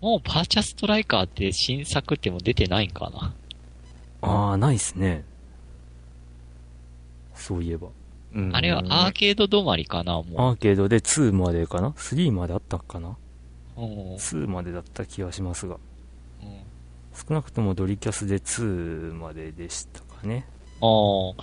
[0.00, 3.34] もうパーチャストライカーって新作ってもう出てないんかな。
[4.20, 5.24] ああ、ないっすね。
[7.34, 7.88] そういえば。
[8.34, 13.16] うんあれはアーケード止まりかな、アもーケードで2までかな ?3 まであったかな？
[13.76, 13.80] う。
[13.80, 14.14] うん。
[14.16, 15.76] ?2 までだった気がしますが。
[16.42, 16.58] うん
[17.16, 20.46] 少なくともドリキャスで2まででしたかね。
[20.80, 21.42] ああ。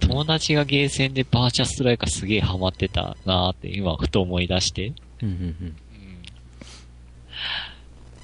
[0.00, 4.92] 友達がゲーセンでパーチャストライカーすげえハマってたなーって今ふと思い出して。
[5.22, 5.76] うんうんうん。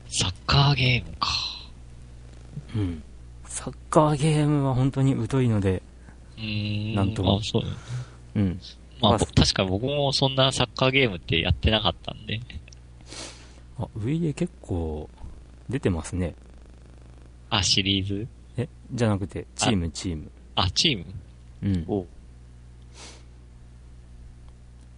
[0.09, 1.29] サッカーゲームか。
[2.75, 2.81] うん。
[2.81, 3.03] うん。
[3.45, 5.83] サッカーゲームは本当に疎いので、
[6.37, 6.95] うーん。
[6.95, 7.63] なんともあ、そう。
[8.35, 8.61] うん。
[9.01, 12.41] まあ、確か僕もそんなサッカーゲームってやってなかったんで。
[13.79, 15.11] あ、Wii で結構
[15.69, 16.35] 出てますね。
[17.51, 18.29] あ、シリーズ？
[18.57, 20.31] え、じゃなくて、チーム、チーム。
[20.55, 21.05] あ、チーム？
[21.63, 21.85] うん。
[21.89, 22.07] お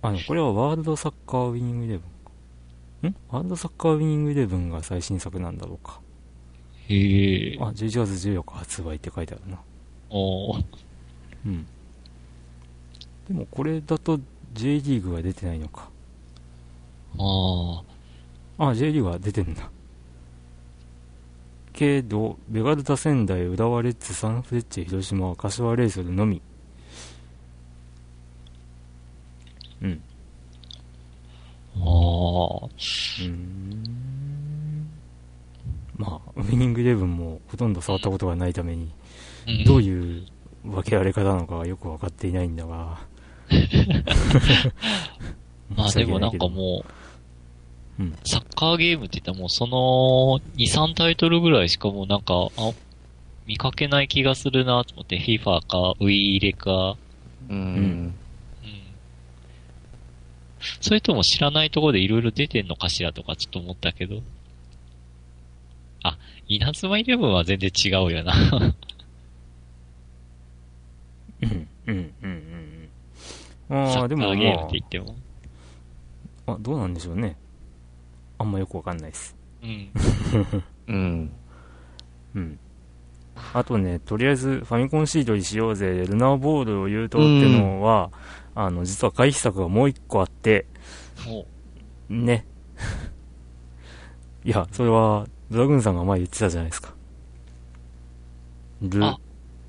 [0.02, 3.08] あの、これはワールドサッカーウィニングイレブンか。
[3.08, 3.16] ん？
[3.30, 6.00] ワールドサッカーウィニングイレブンが最新作なんだろうか。
[6.88, 7.58] へえ。
[7.60, 9.58] あ、11月14日発売って書いてあるな。
[10.10, 10.64] おー
[11.46, 11.66] うん。
[13.28, 14.20] でもこれだと
[14.52, 15.88] J リーグが出てないのか。
[17.18, 17.82] あ
[18.58, 18.68] あ。
[18.68, 19.70] あ、J リーグは出てんだ。
[21.72, 26.40] けど、ベガルタ仙台、浦和レッズ、サンフレッチェ、広島、柏レイソルのみ。
[29.84, 30.02] うん。
[31.76, 32.66] ああ。
[32.66, 34.88] うーん。
[35.96, 38.90] まあ、ウィニングイレブンもほとんど触ったことがないために、
[39.46, 40.24] うんどういう
[40.64, 42.98] 分けられ方なのかはよくわかっていないんだが。
[45.76, 46.82] まあでもなんかも
[47.98, 52.72] う、うんサッカーゲームって言ったらもうその2、3タイトルぐらいしかもうなんか、あ、
[53.46, 56.96] 見かけない気がするなと思って、FIFA か、ウィー入れか、
[57.50, 58.14] うん。
[60.78, 60.82] うん。
[60.82, 64.22] それとも知らないところでいろいろ出てんのかしらとかちょっと思ったけど。
[66.02, 68.34] あ、稲妻イレブンは全然違うよな。
[71.42, 72.88] うん、うん、うん、
[73.70, 73.76] うん。
[73.76, 75.16] ああ、サッでもまカーゲームって言っても。
[76.46, 77.36] あ、あ、どうなんでしょうね。
[78.38, 79.36] あんまよくわかんないです。
[79.62, 79.90] うん。
[80.88, 81.30] うん。
[82.34, 82.58] うん。
[83.52, 88.10] あとね、とりあえずファミコンシードにしようぜ、ルナーボールを言うとってのは、
[88.54, 90.66] あの、実は回避策がもう一個あって、
[91.28, 91.44] お
[92.12, 92.46] ね。
[94.44, 96.94] いや、それは、ドラグーンさんが前言ってたじゃないですか。
[98.82, 99.18] ル、あ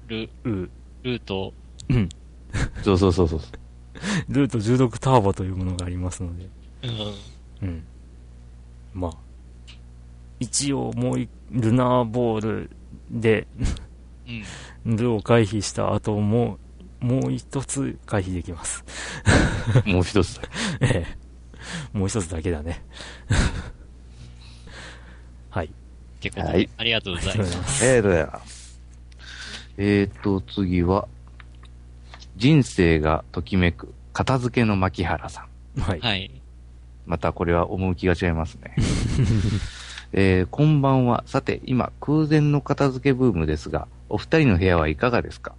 [0.07, 1.53] ル、ウ、ルート、
[1.89, 2.09] うん。
[2.83, 3.39] そうそうそうそう。
[4.29, 6.49] ルート16ターボというものがありますので、
[6.83, 7.67] うん。
[7.67, 7.87] うん。
[8.93, 9.11] まあ、
[10.39, 12.69] 一応もうい、ルナーボール
[13.09, 13.47] で、
[14.85, 14.95] うん。
[14.97, 16.59] ルを回避した後も、
[16.99, 18.83] もう一つ回避できます。
[19.85, 20.41] もう一つだ
[20.79, 20.81] け。
[20.97, 21.05] え
[21.93, 21.97] え。
[21.97, 22.83] もう一つだけだね。
[25.49, 25.67] はい。
[25.67, 25.69] っ
[26.19, 27.85] てことで、はいありがとうございありがとうごます。
[27.85, 27.99] ざいます。
[27.99, 28.35] えーと
[29.77, 31.07] えーと、次は、
[32.37, 35.81] 人生がときめく、片付けの牧原さん。
[35.81, 35.99] はい。
[35.99, 36.31] はい。
[37.05, 38.75] またこれは趣が違いますね。
[40.13, 41.23] えー、こんばんは。
[41.27, 45.53] さて、今、空前の片付けブームですが、お二人の部屋はいかがですか？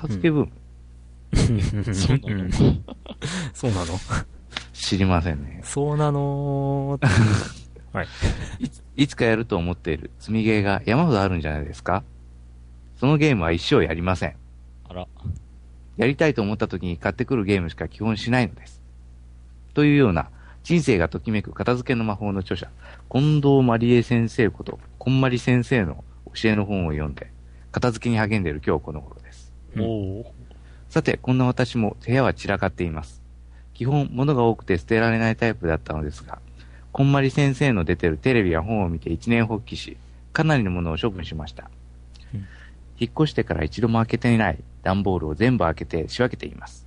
[0.00, 2.50] 片付けブーム、そうなの
[3.52, 3.98] そうなの？
[4.72, 5.60] 知りませんね。
[5.62, 6.98] そうなの
[7.92, 8.06] はい。
[8.96, 12.02] いつかやると思っている積みゲーが山ほどあるんじゃないですか？
[12.96, 14.36] そのゲームは一生やりません。
[14.88, 15.06] あら。
[15.96, 18.80] やりたいと思った時に買ってくるゲームしか基本しないのです。
[19.74, 20.30] というような、
[20.62, 22.70] 人生がときめく片付けの魔法の著者、
[23.10, 27.30] 近藤まりえ先生こと、こんまり先生の教えの本を読んで、
[27.70, 29.19] 片付けに励んでいる今日この頃。
[30.88, 33.22] さて、こんな私も部屋は散らかっています。
[33.74, 36.38] 基本、物が多くて捨てられないタイプだったのですが、
[36.92, 39.96] こんまり先生の出てるテレビや本を見て一年発起し、
[40.32, 41.70] かなりのものを処分しました。
[42.34, 42.46] うん
[43.00, 46.86] 引っ越してから一度も開けていない段ボールを全部開けて仕分けています。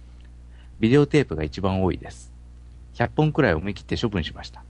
[0.80, 2.32] ビデオテープが一番多いです。
[2.94, 4.64] 100本くらい思い切って処分しました。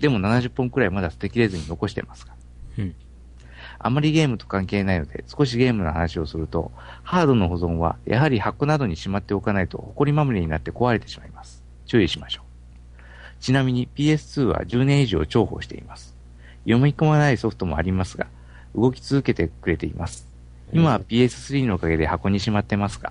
[0.00, 2.32] でも70本くらいまだ捨てきれずに残してますが。
[2.78, 2.94] うん
[3.88, 6.70] あまりゲームと関係ないので、少しゲームの話をすると、
[7.04, 11.64] ハードの保存はやはり箱などにしまっておかないと埃まみれになって壊れてしまいます。
[11.86, 13.02] 注意しましょう。
[13.40, 16.14] ちなみに PS2 は10年以上重宝しています。
[16.64, 18.26] 読み込まないソフトもありますが、
[18.74, 20.28] 動き続けてくれています。
[20.74, 23.10] 今は PS3 のおかげで箱にしまってますが、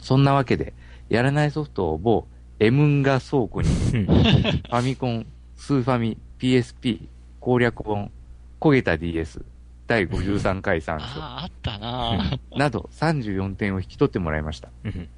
[0.00, 0.74] そんなわけで、
[1.08, 2.28] やらないソフトを某
[2.60, 5.26] エムンガ倉庫にうん ファミコン、
[5.56, 7.08] スーファミ、PSP、
[7.40, 8.12] 攻略本、
[8.60, 9.44] 焦げた DS、
[9.86, 14.68] 第53回参照ああ、あったななど34点を引き取ってもらいました。
[14.84, 15.08] うん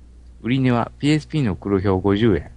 [0.40, 2.50] 売り値は PSP の黒表50円、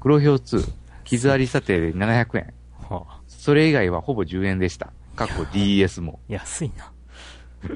[0.00, 0.72] 黒表2、
[1.04, 2.54] 傷あり査定で700円、
[2.88, 4.90] はあ、それ以外はほぼ10円でした。
[5.14, 6.18] 過去 DS も。
[6.28, 6.90] 安いな。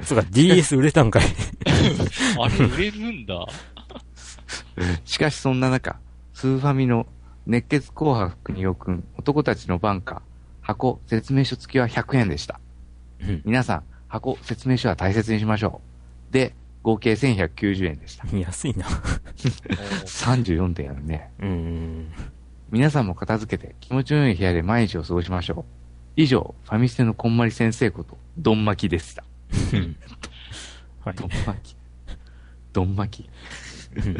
[0.02, 1.24] そうか、DS 売れたんかい。
[2.40, 3.46] あれ売れるんだ。
[5.04, 5.98] しかしそんな中、
[6.32, 7.06] スーファミの
[7.46, 10.20] 熱血紅白国尾くん、男たちのバンカー、
[10.62, 12.60] 箱、説明書付きは100円でした。
[13.20, 15.80] うん皆さん、箱、説明書は大切にしましょ
[16.30, 16.32] う。
[16.32, 18.26] で、合計1190円でした。
[18.36, 18.86] 安いな。
[20.06, 21.30] 34点やるね。
[21.40, 22.06] うん。
[22.70, 25.64] 皆さんも片付けて気持ちの良い部屋で毎日を過ごしましょう。
[26.16, 29.24] 以上、ファミステのこんまり先生こと、どんまきでした。
[31.04, 31.16] はい。
[31.16, 31.76] どんまき。
[32.72, 33.28] どんまき。
[33.96, 34.16] うん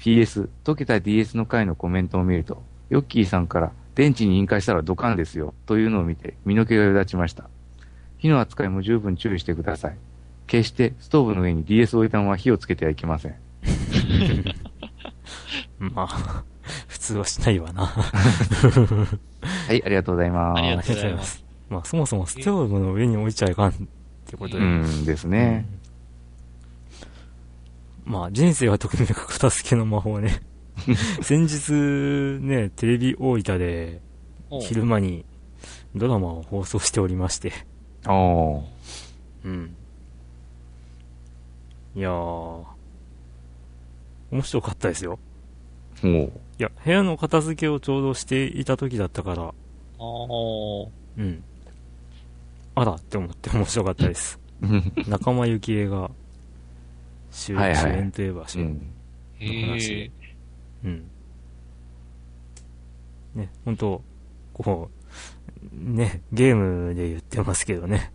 [0.00, 7.50] PS、溶けた DS の回のコメントを見ると、ヨッキーさんから電池に引火したらドカンですよ、というのを見て身の毛がよだちました。
[8.16, 9.98] 火の扱いも十分注意してください。
[10.46, 13.34] 決してストーブの上に DS を置いたまま火をつけてはいけません。
[15.78, 16.44] まあ、
[16.88, 17.84] 普通はしないわな。
[17.84, 18.02] は
[19.70, 20.58] い、ありがとうございます。
[20.58, 21.44] ありがとうございます。
[21.68, 23.74] まあ、そもそもストーブの上に置いちゃいかんっ
[24.24, 24.64] てことで。
[24.64, 25.66] うんですね。
[28.06, 30.40] まあ、人生は特に片付けの魔法ね。
[31.22, 31.72] 先日
[32.42, 34.00] ね、テレビ大分で
[34.60, 35.24] 昼間に
[35.94, 37.52] ドラマを放送しておりまして。
[38.06, 38.62] おー。
[39.44, 39.76] うん。
[41.96, 42.64] いやー、
[44.30, 45.18] 面白かったですよ。
[46.02, 46.28] おー。
[46.28, 50.88] いや、部屋の片付けをちょうどしていた時だったから、あー
[51.18, 51.42] うん。
[52.74, 54.38] あらって思って面白かったです。
[55.08, 56.10] 仲間由紀恵が
[57.30, 58.66] 主,、はいはい主演といえば主演。
[58.66, 58.92] うん。
[60.84, 61.10] うん。
[63.34, 64.02] ね、本当
[64.52, 65.00] こう、
[65.72, 68.12] ね、ゲームで言ってますけどね。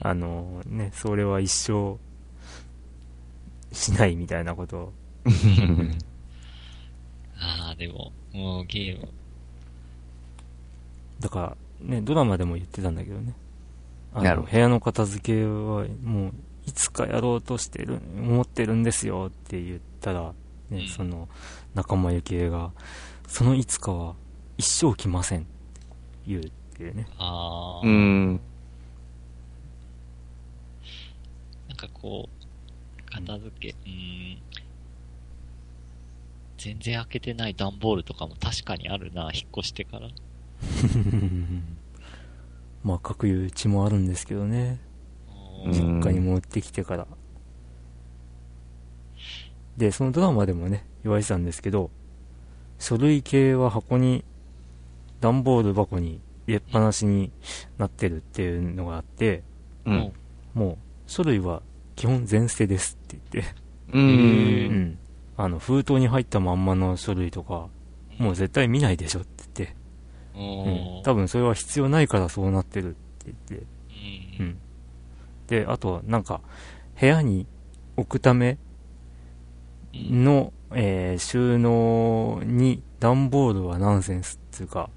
[0.00, 1.98] あの、ね、それは一生
[3.72, 4.92] しないみたいなことを。
[7.38, 9.08] ああ、でも、もうゲーム。
[11.20, 13.34] だから、ね、ドラマでも言ってたんだけどね。
[14.14, 16.32] あの、部屋の片付けは、もう、
[16.66, 20.34] いつかやろうとしてる、思ってるんですよって言ったら、
[20.72, 21.28] ね、うんその、
[21.74, 22.72] 仲間由紀恵が、
[23.26, 24.14] そのいつかは
[24.58, 25.48] 一生来ませんって
[26.26, 27.06] 言うっていうね。
[27.18, 28.40] ああ、うん。
[31.68, 34.38] なんかこう、片付け、うーん。
[36.58, 40.08] 全然開けてない段ボールとかも確かにあるな、引っ越してから。
[42.84, 44.80] まあ、各いうちもあるんですけどね。
[44.86, 44.92] うん
[45.72, 47.06] 実家に持ってきてから。
[49.76, 51.90] で、そのドラマでもね、言われてたんですけど、
[52.78, 54.24] 書類系は箱に、
[55.20, 57.30] 段ボール箱に入れっぱなしに
[57.78, 59.42] なってるっていうのがあって、
[59.86, 60.12] うん。
[60.54, 61.62] もう、書類は
[61.96, 63.54] 基本全捨てですって言って、
[63.92, 63.98] う。
[63.98, 64.04] うん
[64.82, 64.98] ん。
[65.36, 67.68] あの、封筒に入ったまんまの書類とか、
[68.18, 69.76] もう絶対見ないでしょって言って、
[70.34, 71.02] うんうん。
[71.04, 72.96] 多分それは必要ないからそうなってるって
[73.26, 73.66] 言って、う
[74.40, 74.58] うんん。
[75.46, 76.40] で、あと、なんか、
[77.00, 77.46] 部屋に
[77.96, 78.71] 置くためうん
[79.94, 84.90] の、えー収納に段ボールはナンセンスっていうか、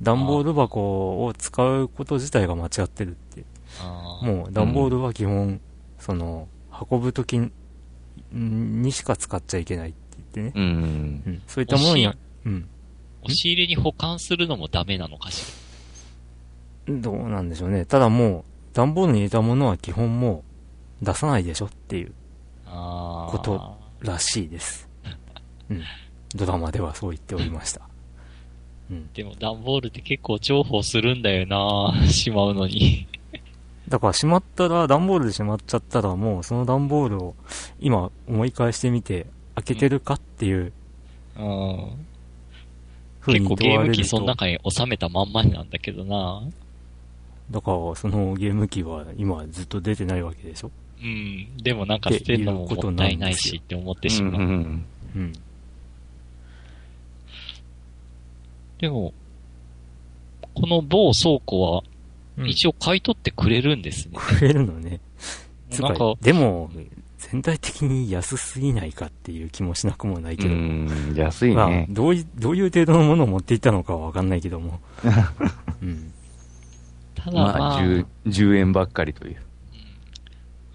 [0.00, 3.44] 段ボール箱を使うこと自体が間違ってるって。
[4.22, 5.60] もう段ボールは基本、
[5.98, 6.48] その、
[6.90, 7.38] 運ぶとき
[8.32, 10.52] にしか使っちゃいけないって言ってね。
[10.54, 10.62] うん。
[11.26, 11.42] うん。
[11.46, 12.68] そういったものにうん。
[13.22, 15.52] 押し入れに保管するのもダメなのかし
[16.88, 17.84] どうなんでしょうね。
[17.84, 20.44] ただもう、段ボールに入れたものは基本も
[21.02, 22.12] う出さないでしょっていう。
[22.66, 24.88] ことらしいです。
[25.70, 25.82] うん。
[26.34, 27.82] ドラマではそう言っておりました。
[28.90, 29.08] うん。
[29.12, 33.06] でも段ボールって結構重宝するんだよなしまうのに。
[33.88, 37.34] だからしまったら、段ボールでしまっちゃったらもうその段ボールを
[37.80, 40.72] 今思い返してみて開けてるかっていう
[41.38, 42.06] うん。
[43.26, 43.98] 結構ゲー問われると。
[44.00, 46.42] ム機その中に収めたまんまなんだけどな
[47.50, 50.70] だからそのゲーム機は今ずっと出てないわけでしょ
[51.02, 51.56] うん。
[51.62, 54.40] でもなんか捨てるのももったいないしって思ってしまう。
[54.40, 54.84] うん
[55.16, 55.32] うん。
[58.78, 59.12] でも、
[60.54, 61.82] この某倉庫は
[62.36, 64.12] うん一応買い取ってくれるんですね。
[64.16, 65.00] くれるのね。
[65.70, 66.70] つなんか、でも、
[67.18, 70.54] 全体的に安すぎないかっていう気もしなくもないけうど。
[70.54, 71.14] ん。
[71.16, 71.86] 安いまあね、。
[71.90, 74.80] どうい、どういう程度のものを持っていったのかはわかんないけども。
[75.82, 76.12] うん。
[77.16, 79.36] ただまあ、まあ、10、10円ばっかりという。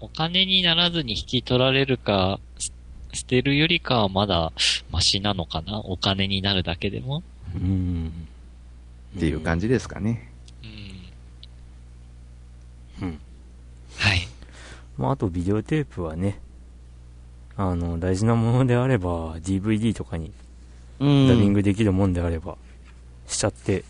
[0.04, 2.72] お金にならずに引き取られるか、す
[3.14, 4.52] 捨てるよりかはまだ
[4.90, 5.78] マシなのかな？
[5.78, 7.22] お金になるだけでも。
[7.54, 8.12] うん。
[9.16, 10.30] っていう感じですかね。
[13.00, 13.08] うん。
[13.08, 13.18] うん。
[13.96, 14.28] はい。
[14.98, 16.38] まあ、あとビデオテープはね、
[17.56, 20.32] あの、大事なものであれば、DVD とかに
[20.98, 22.58] うダビングできるもんであれば、
[23.26, 23.84] しちゃって、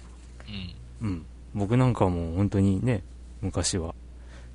[1.00, 1.08] うん。
[1.08, 1.26] うん。
[1.54, 3.02] 僕なんかも本当にね、
[3.40, 3.94] 昔は、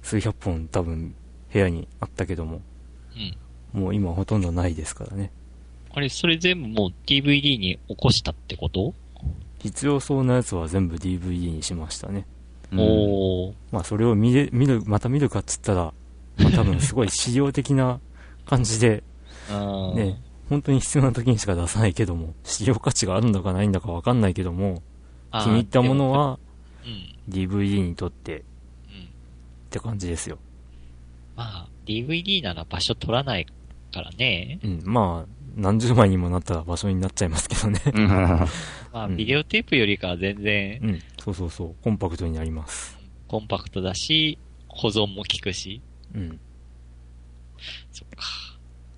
[0.03, 1.13] 数百本多分
[1.51, 2.61] 部屋にあったけども、
[3.73, 3.81] うん。
[3.81, 5.31] もう今ほとんどないですからね。
[5.93, 8.93] あれ、それ全部もう DVD に起こしたってこと、
[9.59, 12.25] 必要そうなやつは全部 DVD にしましたね。
[12.71, 13.53] うんおー。
[13.71, 15.93] まあそれを見れ、見る、また見るかっつったら、
[16.37, 17.99] まあ多分すごい資料的な
[18.45, 19.03] 感じで、
[19.95, 24.81] ね、本当に必要な時にしか出さないけども、使用価値があるんだかないんだかわかんないけども、
[25.31, 26.39] 気に入ったもの、では
[26.85, 27.33] うん。
[27.33, 28.43] DVD にとってっうん。
[29.69, 30.37] て感じですよ。
[31.39, 33.47] まあ、DVD なら場所取らない
[33.93, 34.59] からね。
[34.61, 37.81] うん、まあ、何十枚にもなったら場所になっちゃいますけどね。
[37.93, 38.07] うん
[38.91, 42.99] まあ、うんビデオテープよりかは全然うん、そうそうそう、コンパクトになります。
[43.29, 44.37] コンパクトだし、
[44.67, 45.81] 保存も効くし。
[46.13, 46.39] うん。
[47.93, 48.23] そっか。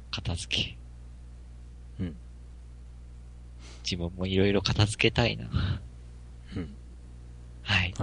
[0.10, 0.78] 片付け。
[2.00, 2.16] うん。
[3.84, 5.80] 自分もいろいろ片付けたいな。
[6.56, 6.74] うん。
[7.62, 7.94] はい。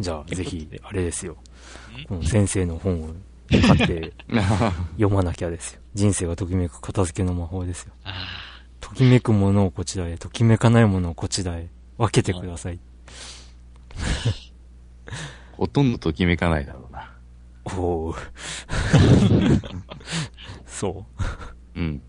[0.00, 1.32] じゃあ、ぜひ、 あれですよ。
[1.32, 1.36] ん？
[2.04, 3.14] この先生の本を
[3.50, 4.12] 買って
[4.96, 5.80] 読まなきゃですよ。
[5.94, 7.92] 人生がときめく片付けの魔法ですよ。
[8.04, 8.14] あ
[8.80, 11.68] ときめくものをこちらへ、ときめかないものをこちらへ、
[11.98, 12.78] 分けてください。
[15.56, 17.10] ほとんどときめかないだろうな。
[17.64, 17.70] お
[18.10, 18.14] お
[20.66, 21.06] そ
[21.74, 22.02] うん。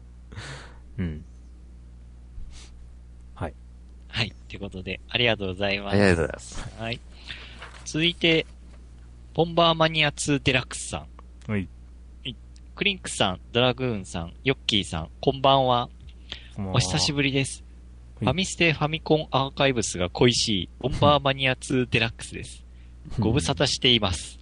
[0.98, 1.02] う。
[1.02, 1.24] うん。
[3.34, 3.52] はい。
[3.52, 3.54] ー
[4.18, 4.34] はい。
[4.50, 5.94] ということで、ありがとうございます。
[5.94, 6.70] ありがとうございます。
[6.78, 7.00] はい。
[7.88, 8.46] 続いて、
[9.34, 11.06] ボンバーマニア2デラックスさ
[11.48, 11.50] ん。
[11.50, 11.70] はい。
[12.76, 15.88] クリンクさん、ドラグーンさん、ヨッキーさん、こんばんは。
[16.58, 17.62] お久しぶぶりです。
[17.62, 17.68] はい
[18.20, 22.66] ファミステファミコンアーカイブスが恋しい、ボンバーマニア2デラックスです。
[23.20, 24.38] ご無沙汰しています。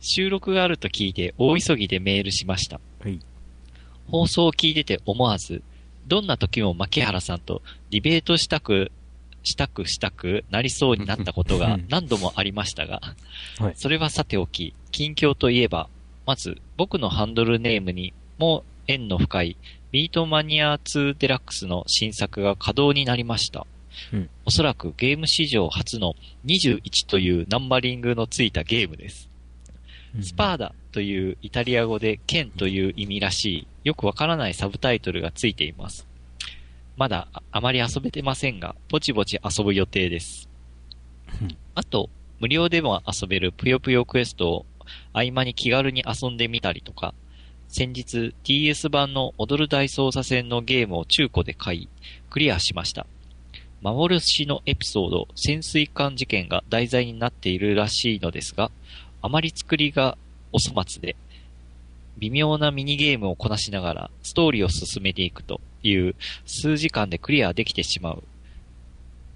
[0.00, 2.80] 収録があると聞いて大急ぎでメールしました。
[3.00, 3.20] はい
[4.08, 5.62] 放送を聞いてて思わず、
[6.08, 8.90] どんな時も牧原さんとディベートしたく、
[9.42, 13.00] したくしたくなりそうになったことが何度もありましたが、
[13.58, 15.88] はいそれはさておき、近況といえば、
[16.26, 19.56] まず僕のハンドルネームにも縁の深い
[19.92, 23.66] ビートマニア2デラックスの新作が稼働になりました。
[24.12, 26.14] うんおそらくゲーム史上初の
[26.46, 29.28] 21というナンバリングのついたゲームです。
[30.22, 36.06] スパーダというイタリア語で剣という意味らしい、よくわからないサブタイトルがついています。
[37.00, 40.50] まだああまり遊べてませんが、ぼちぼち遊ぶ予定です
[41.40, 41.56] うん。
[41.74, 44.66] あと、無料でも遊べるぷよぷよクエストを
[45.14, 47.14] 合間に気軽に遊んでみたりとか、
[47.68, 51.88] 先日 TS 版の踊る大捜査線のゲームを中古で買い、
[52.28, 53.06] クリアしました。
[53.80, 58.70] 幻のエピソード、潜水艦事件が題材になっているらしいのですが、
[59.22, 60.18] あまり作りが
[60.52, 61.16] お粗末で、
[62.18, 66.14] 微妙なミニゲームをこなしながらストーリーを進めていくという
[66.46, 68.22] 数時間でクリアできてしまう。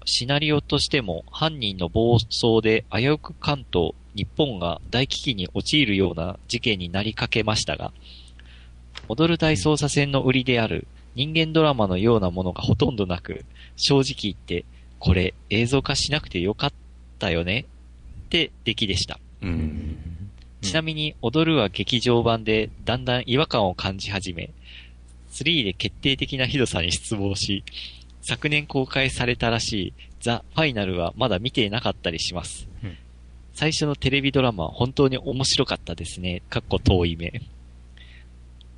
[0.05, 7.91] シナリオとしても犯人の暴走で危うく関東、日本が大危機に陥るような事件になりかけましたが、
[9.07, 13.45] 踊る大捜査線の売りである人間ドラマのようなものがほとんどなく、
[13.77, 14.65] 正直言って、
[14.99, 16.73] これ映像化しなくてよかっ
[17.19, 17.65] たよね
[18.25, 19.19] って出来でした。
[19.41, 19.97] うん。
[20.61, 24.49] ちなみに、踊るは劇場版でだんだん違和感を感じ始め、
[25.35, 27.63] 3で決定的なひどさに失望し、
[28.21, 32.67] 昨年公開されたらしいザ・ファイナルはまだ見ていなかったりします。
[32.83, 32.97] うん
[33.55, 36.41] 最初のテレビドラマは本当に面白かったですね。
[36.49, 37.41] かっこ遠い目。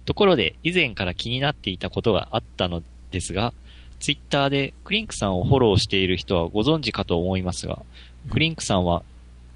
[0.06, 3.54] ところで、以前から気になっていたことがあったのですが、
[4.00, 7.82] ツイッターでクリンクさんをフォローしている人はご存知かと思いますが、
[8.30, 9.02] クリンクさんは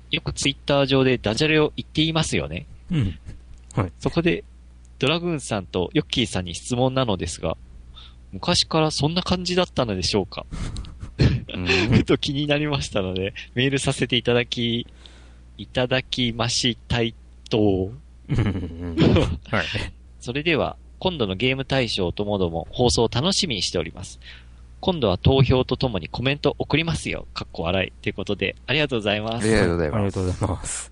[0.10, 2.66] よくツイッター上でダジャレを言っていますよね。
[2.91, 3.20] うん。
[3.99, 4.43] そこで、
[5.02, 7.58] ドラグーンさんとヨッキーさんに質問なのですが、
[8.32, 10.45] 昔からそんな感じだったのでしょうか？
[11.56, 11.66] うん。
[11.97, 14.86] ふと気になりましたので、メールさせていただき、
[15.58, 17.16] いただきましたい
[17.49, 17.91] と。
[20.20, 24.20] それでは、今度のゲーム大賞ともども放送を楽しみにしております。
[24.82, 27.26] 今度は投票とともにコメント送りますよ。
[27.34, 27.91] かっこ笑い。
[28.04, 29.47] ということで、ありがとうございます。
[29.47, 30.06] ありがとうございあります。
[30.06, 30.91] がとうございます。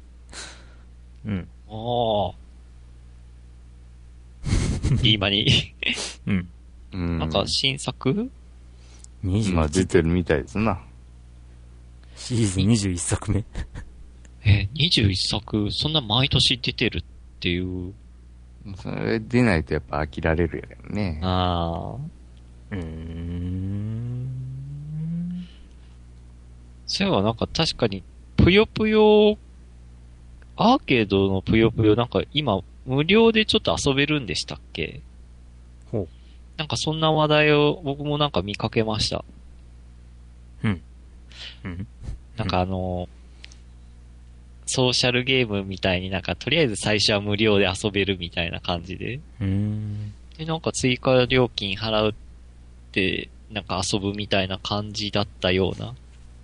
[1.26, 1.47] うん。
[1.68, 2.49] おー。
[5.03, 5.47] いい間に。
[6.27, 6.47] うん。
[6.93, 7.19] うん。
[7.19, 8.30] なんか新作
[9.23, 10.80] ？20まあ出てるみたいですな。
[12.15, 13.43] シリーズ21作目？
[14.45, 17.03] え、21作、そんな毎年出てるっ
[17.39, 17.93] ていう？
[18.77, 21.19] それ出ないとやっぱ飽きられるやけどね。
[21.23, 22.05] ああ。
[22.71, 24.27] うーん。
[26.86, 28.03] そういえばなんか確かに、
[28.38, 29.38] ぷよぷよ、
[30.55, 35.01] アーケードのぷよぷよなんか今、無料でちょっと遊べるんでしたっけ？
[35.91, 36.07] ほう。
[36.57, 39.23] なんかそんな話題を僕もなんか見かけました。
[40.63, 40.81] うん。
[42.35, 43.07] なんかあの
[44.65, 49.15] ソーシャルゲームみたいになんかとりあえず最初は無料で遊べるみたいな感じで。
[49.15, 50.13] うーん。
[50.37, 52.13] で、なんか追加料金払うっ
[52.91, 55.93] て、なんか遊ぶみたいな感じだったような。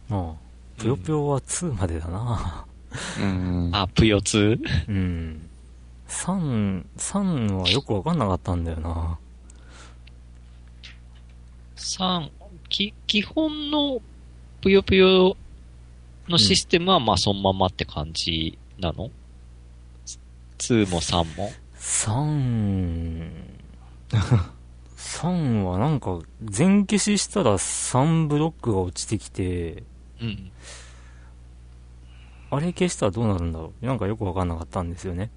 [0.09, 2.65] まあ、ぷよぷよは2までだな。
[3.19, 3.69] うん。
[3.73, 4.59] あ、ぷよ 2?
[4.87, 5.49] うん。
[6.07, 9.17] 3、3はよくわかんなかったんだよな。
[11.75, 12.29] 3、
[12.69, 14.01] き、基本の
[14.61, 15.35] ぷよぷよ
[16.27, 19.09] のシステムはまあそのままって感じなの、
[20.57, 23.29] ?2 も3も？3、
[24.97, 29.83] 3 はなんか、全消ししたら3ブロックが落ちてきて、
[30.21, 30.51] うん。
[32.51, 33.85] あれ消したらどうなるんだろう？
[33.85, 35.29] なんかよくわかんなかったんですよね。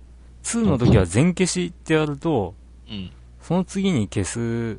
[0.49, 2.55] 2の時は全消しってやると、
[2.88, 3.11] うん。
[3.42, 4.78] その次に消す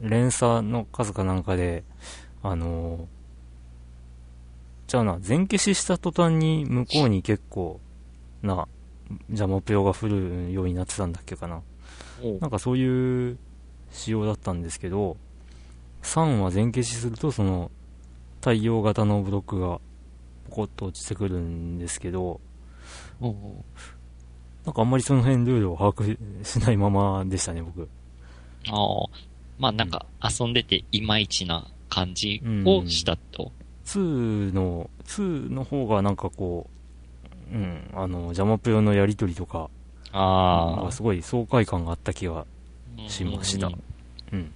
[0.00, 1.84] 連鎖の数かなんかで、
[2.42, 3.06] あのー、
[4.86, 7.78] じゃあな、全消しした途端に向こうに結構
[8.42, 8.68] な
[9.28, 11.62] 邪魔ぷよが降るようになってたんだっけかな。
[12.40, 13.38] なんかそういう
[13.92, 15.16] 仕様だったんですけど、
[16.02, 17.70] 3は全消しするとその
[18.40, 19.80] 太陽型のブロックが
[20.48, 22.40] ポコッと落ちてくるんですけど、
[24.70, 27.88] なんかあんまりその辺ルールを把握しないままでしたね、僕。
[28.68, 29.06] ああ。
[29.58, 33.50] まあなんか遊んでていまいちな感じをしたと。
[33.86, 36.70] 2の、2の方がなんかこ
[37.52, 39.68] う、うん、あの、ジャマプヨのやりとりとか、
[40.12, 40.92] ああ。
[40.92, 42.46] すごい爽快感があった気が、
[43.08, 43.82] しましたうん
[44.32, 44.52] うん。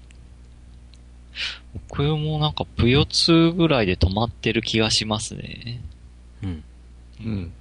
[1.89, 5.83] 僕もなんかぷよ2ぐらいで止まってる気がしますね。
[6.45, 6.65] うん。
[7.25, 7.53] うん。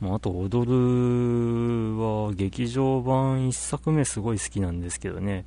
[0.00, 5.44] まあ、あと、踊るは、劇場版1作目すごい好きなんですけどね。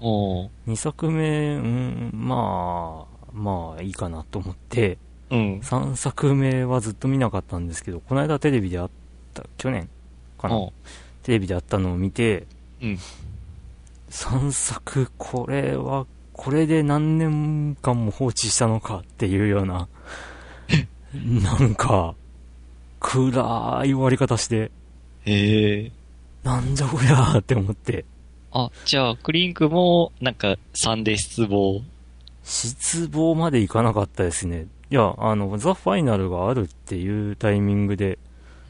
[0.00, 4.96] おう2作目、うん、まあ、まあ、いいかなと思って、
[5.30, 5.60] うん。
[5.60, 8.90] 3作目はずっと見なかったんですけど、この間テレビであっ
[9.34, 9.88] た、去年
[10.38, 10.68] かな
[11.22, 12.46] テレビであったのを見て、
[12.80, 12.98] うん。
[14.08, 19.88] 3作、これは、これで何年間も放置したのかっていうような、
[21.14, 22.14] なんか、
[23.00, 24.70] 暗い終わり方して、
[25.24, 25.92] へえ。
[26.44, 28.04] なんじゃこりゃーって思って、
[28.52, 31.82] あ、じゃあ、クリンクも、なんか、サンデー失望。
[32.42, 34.66] 失望までいかなかったですね。
[34.90, 38.18] いや、あの、ザ・ファイナルがあるっていうタイミングで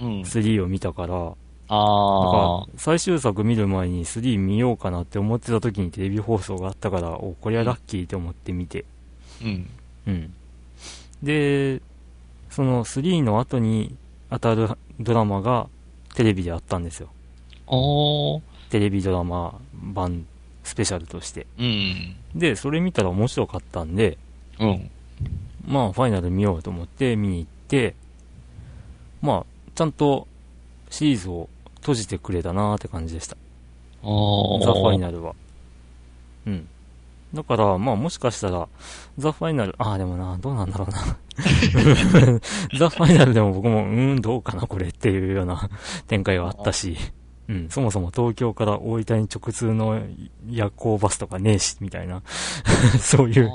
[0.01, 0.21] うん。
[0.23, 1.31] 3を見たから、なん
[1.69, 2.69] ああか。
[2.77, 8.85] 最終作見る前に3見ようかなって思ってた時にテレビ放送があったから、お、こりゃラッキーって思って見て。
[9.43, 9.71] うん。
[10.07, 10.35] うん。
[11.23, 11.81] で、
[12.51, 13.95] その3の後に
[14.31, 14.69] 当たる
[14.99, 15.69] ドラマが
[16.15, 17.09] テレビであったんですよ。
[18.71, 20.27] テレビドラマ版
[20.65, 21.47] スペシャルとして。
[21.59, 22.17] うん。
[22.35, 24.19] で、それ見たら面白かったんで、
[24.59, 24.91] うん。
[25.67, 27.95] まあ、ファイナル見ようと思って見に行って、
[29.23, 30.27] まあ、ちゃんと
[30.89, 33.37] シリーズを閉じてくれたなーって感じでした。
[34.03, 35.35] ザ・ファイナルは。
[36.47, 36.69] うん。
[37.35, 38.69] だから、まあもしかしたら、
[39.19, 41.17] ザ・ファイナル、ああ、でもな、どうなんだろうな。
[42.79, 45.69] ザ・ファイナルでも僕も、うーん、どうかな、これっていうような
[46.07, 46.97] 展開はあったし、
[47.49, 50.01] うん、そもそも東京から大分に直通の
[50.49, 52.23] 夜行バスとかねえし、みたいな、
[53.01, 53.51] そういう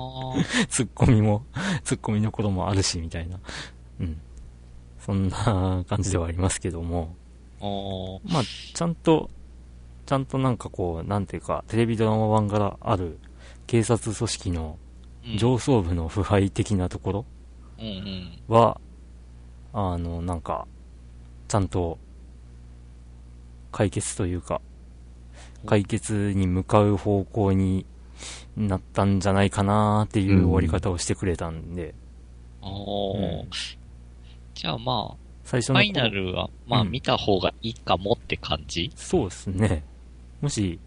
[0.69, 1.45] ツッコミも、
[1.83, 3.39] ツッコミのこともあるし、みたいな。
[3.99, 4.19] うん。
[4.99, 7.15] そんな感じではありますけども。
[8.25, 9.29] まあ、ちゃんと、
[10.05, 13.19] ちゃんとなんかこう、なんていうか、テレビドラマ版からある
[13.67, 14.77] 警察組織の
[15.27, 17.25] うん上層部の腐敗的なところ
[17.79, 18.39] うんうん。
[18.47, 18.79] は、
[19.73, 20.67] あの、なんか、
[21.47, 21.97] ちゃんと
[23.71, 24.61] 解決というか、
[25.65, 27.85] 解決に向かう方向に
[28.55, 31.93] なったんじゃないかなっていう終わり方をしてくれたんで、
[32.61, 33.41] おー。
[33.41, 33.49] うん
[34.53, 38.89] じゃあまあ、最初の頃ファイナルは、まあうん見た方がいいかもって感じ？
[38.95, 39.83] そうですね。
[40.39, 40.79] もし、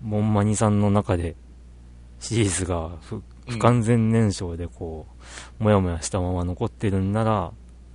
[0.00, 1.34] モンマニさんの中で、
[2.20, 5.06] シリーズが不不完全燃焼でこ
[5.60, 7.52] う、もやもやしたまま残ってるんなら、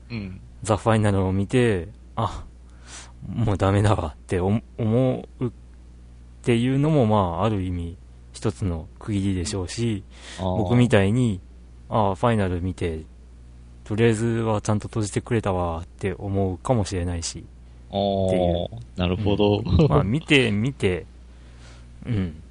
[0.10, 0.41] うん。
[0.64, 2.45] ザ・ファイナルを見て、あ、
[3.28, 5.51] もうダメだわって思思うっ
[6.41, 7.97] ていうのも、まあ、ある意味、
[8.34, 10.04] 一つの区切りでしょうし、
[10.39, 11.39] 僕みたたいに、
[11.89, 13.04] ああ、ファイナル見て、
[13.84, 17.45] とりあえずはちゃんと閉じてくれたわって思うかもしれないし、
[17.91, 18.70] おー。
[18.97, 19.62] なるほど。
[19.88, 21.06] まあ見て、見て、
[22.06, 22.43] うん。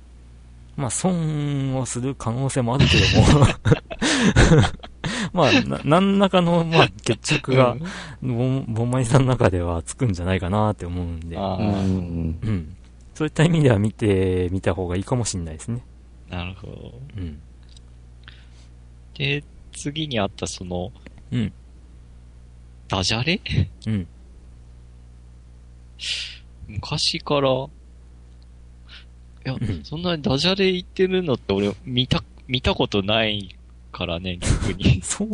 [0.82, 3.46] まあ損をする可能性もあるけども、
[5.32, 7.76] まあ、な何らかの、まあ、決着が、
[8.20, 12.38] ボンボンマイさんの中ではつくんじゃないかなって思うんで、あうーん。
[12.42, 12.76] うん。
[13.14, 15.84] そういった意味では見てみた方がいいかもしれないですね。
[16.28, 17.00] なるほど。
[17.16, 17.40] うん。
[19.14, 20.90] で、次にあったその、
[21.30, 21.52] うん。
[22.88, 23.40] ダジャレ？
[23.86, 24.08] うん。
[26.66, 27.68] 昔から、い
[29.44, 33.56] やうん、そんなにダジャレ言ってるのって俺見た、見たことない
[33.90, 35.00] からね、逆に。
[35.04, 35.30] そう、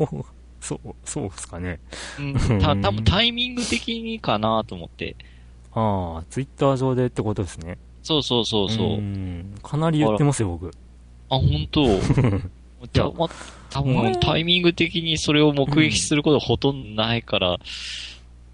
[0.61, 1.79] そう、そうっすかね。
[2.19, 5.17] うん、た、多分タイミング的にかなと思って。
[5.73, 7.79] ああ、ツイッター上でってことですね。
[8.03, 8.97] そうそうそうそう。
[8.99, 10.71] んかなり言ってますよ、僕。
[11.31, 11.87] あ、本当
[12.93, 13.29] たま、
[13.71, 17.59] 多前分タイミング的にそれを目撃することほとんどないから、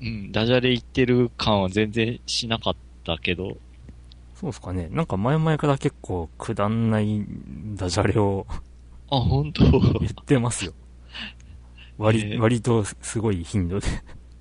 [0.01, 3.57] うん、ダジャレ言ってる感は全然しなかったけど、
[4.45, 4.89] そうっすかね。
[4.91, 7.25] なんか前々から結構くだんない
[7.77, 8.47] ダジャレを
[9.11, 9.65] あ、本当？
[9.71, 10.75] 言ってますよ。
[11.97, 13.87] 割、えー割とすごい頻度で。
[13.89, 13.91] い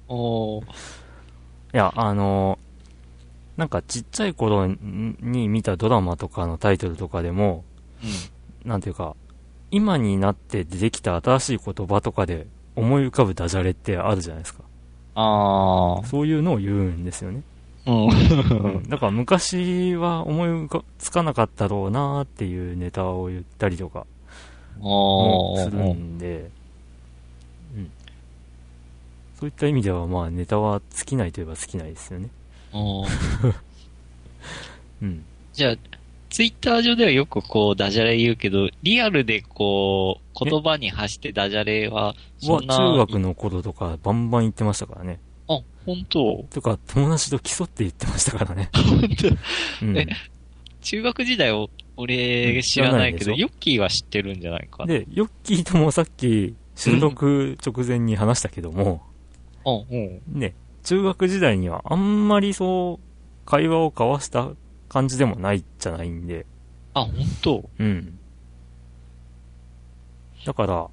[0.10, 0.66] おー
[1.72, 4.76] や、あのーなんかちっちゃい頃に
[5.22, 7.64] に見たドラマとかのタイトルとかでも、
[8.04, 8.70] うん。
[8.70, 9.16] なんていうか、
[9.72, 14.64] 今になって出てきた新しい言葉とかで思い浮かぶダジャレってあるじゃないですか。
[15.16, 17.44] ああ、そういうのを言うんですよね。
[17.86, 18.08] うん。
[18.08, 24.06] う んだから昔は思い浮かつかなかったろうなーっていうネタを言ったりとか
[24.76, 26.50] するんで、
[27.76, 27.92] うん。
[29.40, 32.30] そういった意味では、まあネタは尽きないといえば尽きないですよね。
[35.54, 35.76] じゃあ、
[36.30, 42.76] ツイッター上ではよくこうダジャレ言うけど、リアルでこう、言葉に発してダジャレは、そはんな。
[42.76, 45.20] 中学の頃とかバンバン言ってましたからね。
[45.48, 48.70] あ、本当とか友達と競って言ってましたからね。
[48.74, 49.02] 本
[49.80, 49.98] 当うん。
[49.98, 50.08] え
[50.82, 54.86] 中学時代を俺知らないけど、ヨッキーは知ってるんじゃないか。
[54.86, 59.02] で、ヨッキーともさっき収録直前に話したけども、
[59.66, 60.22] あ、うん。
[60.28, 64.50] ね、中学時代にはあんまりそう、会話を交わした
[64.90, 66.46] 感じでもないじゃないんで、
[66.94, 68.20] あ、本当うん。
[70.46, 70.90] だから、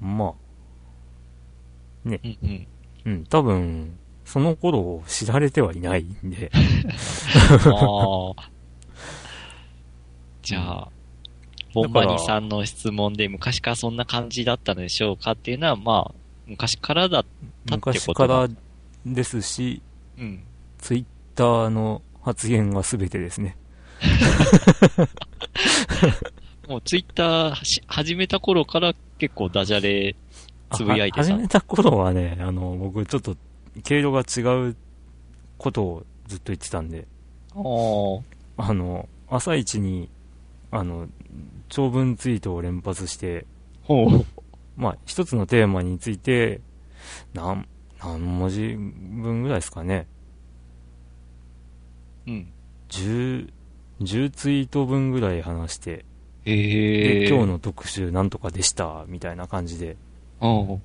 [0.00, 0.32] まあ、
[2.06, 2.66] うんうん。
[3.06, 6.58] うん、多分、その頃知られてはいないんで、 あ
[8.36, 8.50] あ。
[10.42, 10.88] じゃあ、
[11.72, 16.14] ボンバニさんの質問で昔からそんな感じだったのでしょうかっていうのは、まあ、
[16.46, 17.24] 昔からだっ
[17.68, 18.48] たってこと昔から
[19.06, 19.82] ですし、
[20.18, 20.42] うん。
[20.78, 21.04] ツイッ
[21.34, 23.56] ターの発言は全てですね。
[26.68, 30.16] もうツイッターし始めた頃から結構ダジャレ
[30.72, 33.36] つぶやいて始めた頃はね、あの、僕ちょっと、
[33.84, 34.76] 経路が違う
[35.58, 37.06] ことをずっと言ってたんで、
[37.54, 40.10] あの、朝一に、
[40.70, 41.08] あの、
[41.68, 43.46] 長文ツイートを連発して、
[43.82, 44.24] ほう。
[44.76, 46.60] まあ、一つのテーマについて、
[47.32, 47.66] 何、
[48.02, 50.06] 何文字分ぐらいですかね。
[52.26, 52.52] うん。
[52.90, 53.52] 10、
[54.00, 56.04] 10ツイート分ぐらい話して、
[56.44, 59.96] ええで今日の特集なんとかでした、みたいな感じで、の、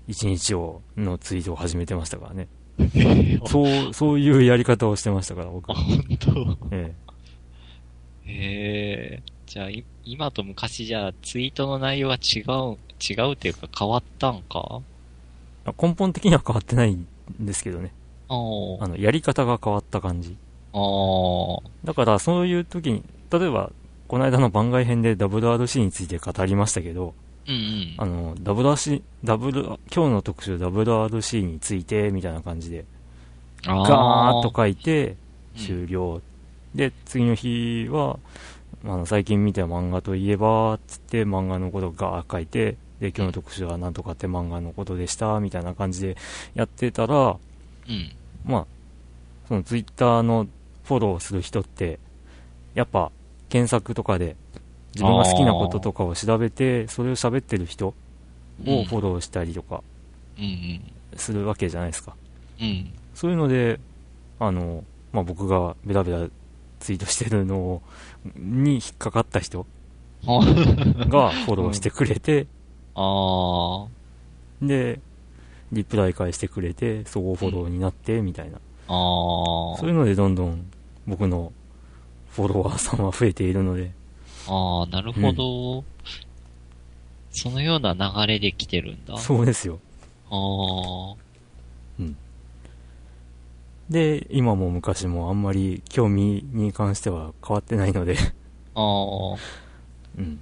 [0.07, 2.47] 一日を、のツイートを始めてましたからね。
[2.79, 3.41] うん。
[3.47, 5.73] そう、そういうやり方をしてましたから、僕あ、。
[5.75, 6.57] 本当？
[6.71, 6.95] え
[8.25, 14.81] ええじゃあ、い今と昔じゃあ、ツイートの内容が違う、違うっていうか変わったんか？
[15.67, 17.05] え根本的には変わってないん
[17.39, 17.91] ですけどね。
[18.29, 20.37] あの、やり方が変わった感じ。
[20.73, 21.61] あー。
[21.83, 23.71] だから、そういう時に、例えば、
[24.07, 27.13] この間の番外編で WRC について語りましたけど、
[27.47, 27.95] うんうん。
[27.97, 32.85] あの、WRC、W、今日の特集 WRC について、みたいな感じで、
[33.65, 35.17] あガーッと書いて、うん
[35.55, 36.21] 終了。
[36.73, 38.19] で、次の日は、
[38.85, 46.17] あの、最近見た漫画といえば、つって漫画のことをガーッ書いて、で、今日の特集はなんとかって漫画のことでした、みたいな感じで
[46.55, 47.15] やってたら、
[47.89, 48.11] うん。
[48.45, 48.65] まあ、
[49.47, 50.47] そのツイッターの
[50.85, 51.99] フォローする人って、
[52.73, 53.11] やっぱ
[53.49, 54.37] 検索とかで
[54.93, 57.93] 自分が好きなこととかを調べて、それを喋ってる人を
[58.63, 59.83] フォローしたりとか。
[61.15, 62.15] するわけじゃないですか。
[62.59, 62.93] うん。
[63.13, 63.79] そういうので、
[64.39, 66.27] あの、まあ、僕がベラベラ
[66.79, 67.81] ツイートしてるのを
[68.35, 69.65] に引っかかった人
[70.25, 70.39] あ
[71.07, 72.47] がフォローしてくれて、
[72.95, 73.87] あ
[74.61, 74.99] で、
[75.71, 78.57] リプライ返してくれて、総合フォローになって、みたいな。
[78.57, 78.59] ー。
[78.87, 80.65] あそういうのでどんどん
[81.07, 81.51] 僕の
[82.31, 83.91] フォロワーさんは増えているので、
[84.47, 84.51] あ。
[84.53, 85.83] ああ、なるほど。
[87.31, 89.17] そのような流れで来てるんだ。
[89.17, 89.79] そうですよ。
[90.29, 91.21] ああ。
[93.91, 98.15] で、今も昔もあんまり興味に関しては変わってないので、
[98.73, 99.35] ああ。
[100.17, 100.39] うん。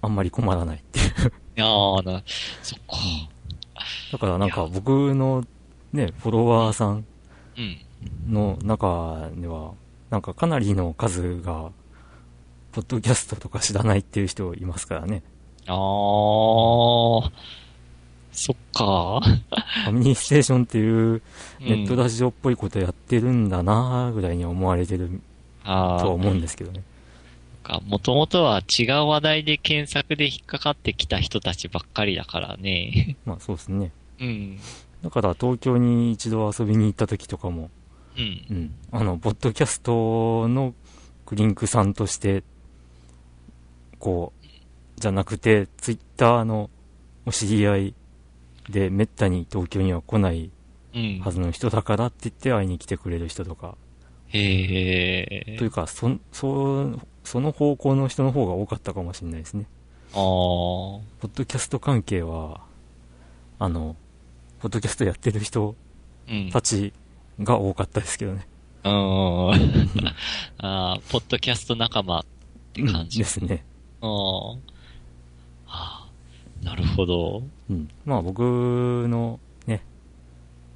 [0.00, 1.06] あんまり困らないっていう。
[1.06, 1.10] い
[1.56, 2.22] やーな、
[2.62, 2.96] そっか。
[4.12, 5.44] だからなんか僕の
[5.92, 7.04] ね、フォロワーさん
[7.58, 8.32] うん。
[8.32, 9.72] の中では、
[10.08, 11.72] なんかかなりの数が、
[12.72, 15.22] ポッドキャストとか知らないっていう人いますからね。
[15.66, 15.76] ああ。
[18.32, 19.20] そっか。
[19.84, 21.22] ファミリーステーションっていう
[21.60, 25.20] ネットだラジオっぽいことやってるんだなーぐらいに思われてる
[25.64, 26.00] ああ。
[26.00, 26.82] とは思うんですけどね。
[27.70, 33.16] か、もともとは違う話題で検索で引っかかってきた人たちばっかりだからね。
[33.24, 33.92] まあそうですね。
[34.20, 34.58] うん。
[35.02, 37.70] だから東京に一度遊びに行った時とかも、
[38.16, 38.46] うん。
[38.50, 38.74] うん。
[38.90, 40.74] あの、ポッドキャストの
[41.24, 42.42] クリンクさんとして、
[44.00, 44.46] こう、
[45.00, 46.68] じゃなくて、ツイッターの
[47.26, 47.94] お知り合い
[48.68, 50.50] でめったに東京には来ない
[50.94, 51.30] うんは。
[51.30, 53.76] ずの人だからって言って会いに来てくれる人とか、
[54.28, 55.56] へえ。
[55.58, 59.66] というか、そ、そ、その方向の人の方が多かったかもしれないですね。
[60.12, 60.16] ああ。
[60.16, 62.60] ポッドキャスト関係は、
[63.58, 63.96] あの、
[64.60, 65.76] ポッドキャストやってる人
[66.28, 66.50] うん。
[66.50, 66.92] たち
[67.40, 68.46] が多かったですけどね。
[68.84, 68.90] うん。
[70.58, 72.24] ああ、ポッドキャスト仲間っ
[72.72, 73.18] て感じ。
[73.18, 73.64] ですね。
[74.02, 74.08] うん。
[74.08, 74.58] は
[75.66, 76.08] あ、
[76.62, 77.42] なるほど。
[77.68, 77.88] うん。
[78.04, 79.82] まあ僕のね、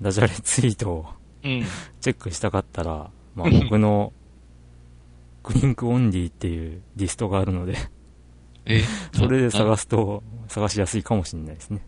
[0.00, 1.06] ダジャレツイートを
[1.42, 1.64] うん。
[2.00, 4.12] チェックしたかったら、まあ僕の
[5.42, 7.76] クリンクオンリーっていうリストがあるので、
[8.64, 8.80] え、
[9.12, 11.80] それでな探すと探しやすいかもしれないですね。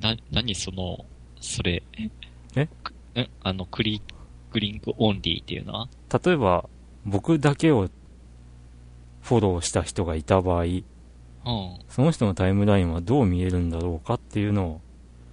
[0.00, 1.04] な、なにその、
[1.40, 1.82] それ？
[2.54, 2.66] え？
[2.82, 3.28] くえ？
[3.42, 4.00] あの、クリ、
[4.50, 5.88] クリンクオンリーっていうのは？
[6.24, 6.68] 例えば、
[7.04, 7.88] 僕だけを
[9.22, 10.82] フォローした人がいた場合、うん。
[11.88, 14.80] その人のタイムラインはどう見えるんだろうかっていうのを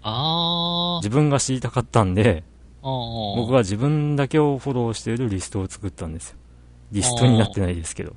[0.01, 2.43] あ自分が知りたかったんで。
[2.87, 6.37] 僕は自分だけをフォローしているリストを作ったんですよ。
[6.91, 8.13] リストになってないですけど。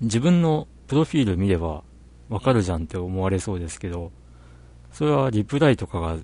[0.00, 1.84] 自分のプロフィール見れば
[2.28, 4.10] わかるじゃんって思われそうですけど、
[4.92, 6.16] それはリプライとかが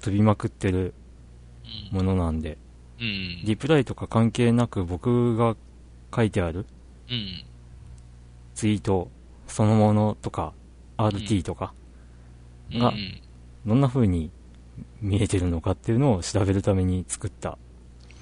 [0.00, 0.94] 飛びまくってる
[1.92, 1.98] うん。
[1.98, 2.56] ものなんで、
[3.00, 3.42] うん。
[3.44, 5.56] リプライとか関係なく僕が
[6.14, 6.66] 書いてある？
[7.10, 7.44] うん。
[8.54, 9.10] ツイート
[9.46, 10.52] そのものとか、
[10.96, 11.74] RT とか、
[12.72, 13.20] がうん
[13.66, 14.30] どんな風に
[15.00, 17.56] 見えてるのかっていうのを調べるために作った。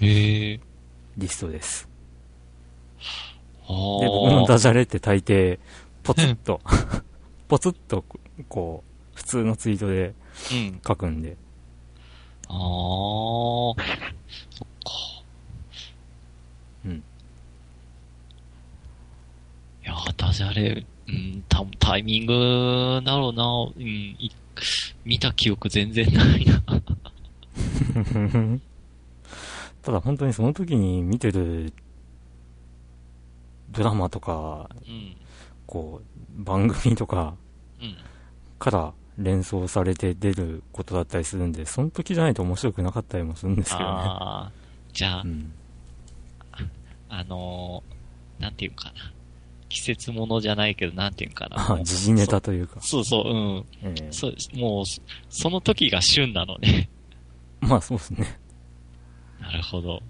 [0.00, 0.60] リ
[1.26, 1.88] ストです。
[3.64, 4.46] あで、僕のあ。
[4.46, 5.58] ダジャレって大抵、
[6.02, 6.60] ポツッと、
[7.48, 8.04] ポツッと、
[8.48, 8.84] こ
[9.14, 10.14] う、普通のツイートで
[10.52, 10.80] うん。
[10.86, 11.36] 書くんで、
[12.48, 12.56] ああ。
[12.56, 13.76] そっ
[14.84, 14.92] か。
[16.84, 16.92] うん。
[16.96, 17.02] い
[19.84, 23.44] やー、ダジャレ、うん、たタイミングだろうな。
[23.76, 23.82] うん、
[24.18, 24.30] い
[25.04, 26.62] 見た記憶全然ないな。
[29.82, 31.72] ただ本当にその時に見てる
[33.70, 35.16] ドラマとか、うん。
[35.66, 37.34] こう、番組とか
[37.80, 37.96] うん。
[38.58, 43.86] から連想されて出ることだったりするんで、その時じゃないと面白くなかったりもするんですけどね。
[43.86, 44.52] ああ、
[44.92, 45.52] じゃあう、ん。
[47.08, 49.12] あのーなんていうかな。
[49.72, 51.56] 季節ものじゃないけど、なんていうかな。
[51.56, 52.78] あ、時事ネタというか。
[52.82, 53.66] そうそう、うん。
[53.82, 54.34] ええそう。
[54.54, 55.00] もう、そ
[55.30, 56.90] その時が旬なのね。
[57.60, 58.38] まあそうですね。
[59.40, 60.02] なるほど。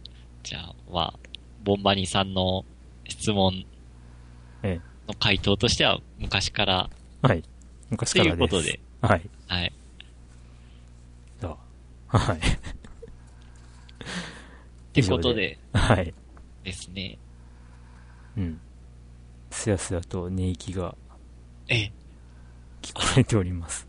[0.42, 1.14] じゃあ、まあ、
[1.62, 2.64] ボンバニさんの
[3.08, 3.64] 質問
[4.64, 6.90] えの回答としては、昔から、
[7.22, 7.44] はい。
[7.88, 8.42] 昔とからです。
[8.42, 9.30] いうことで、はい。
[9.46, 9.72] はい。
[11.40, 11.56] じゃ
[12.08, 12.38] あ、はい。
[12.38, 12.40] っ
[14.92, 16.12] てことではい。
[16.64, 17.18] ですね。
[18.36, 18.60] うん。
[19.52, 20.94] すやすやと寝息が
[21.68, 21.90] え、
[22.82, 23.86] 聞こえております。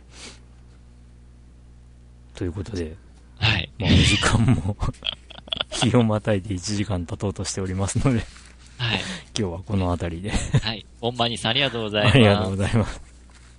[2.35, 2.95] ということで、
[3.37, 3.71] はい。
[3.77, 4.77] まあ、お時間も
[5.71, 8.25] 日をまたいで1時間経とうとしておりますので、
[8.77, 8.99] はい。
[9.37, 10.31] 今日はこの辺りで。
[10.31, 10.85] はい。
[10.99, 12.15] ボンバニさんありがとうございます。
[12.15, 13.01] ありがとうございます。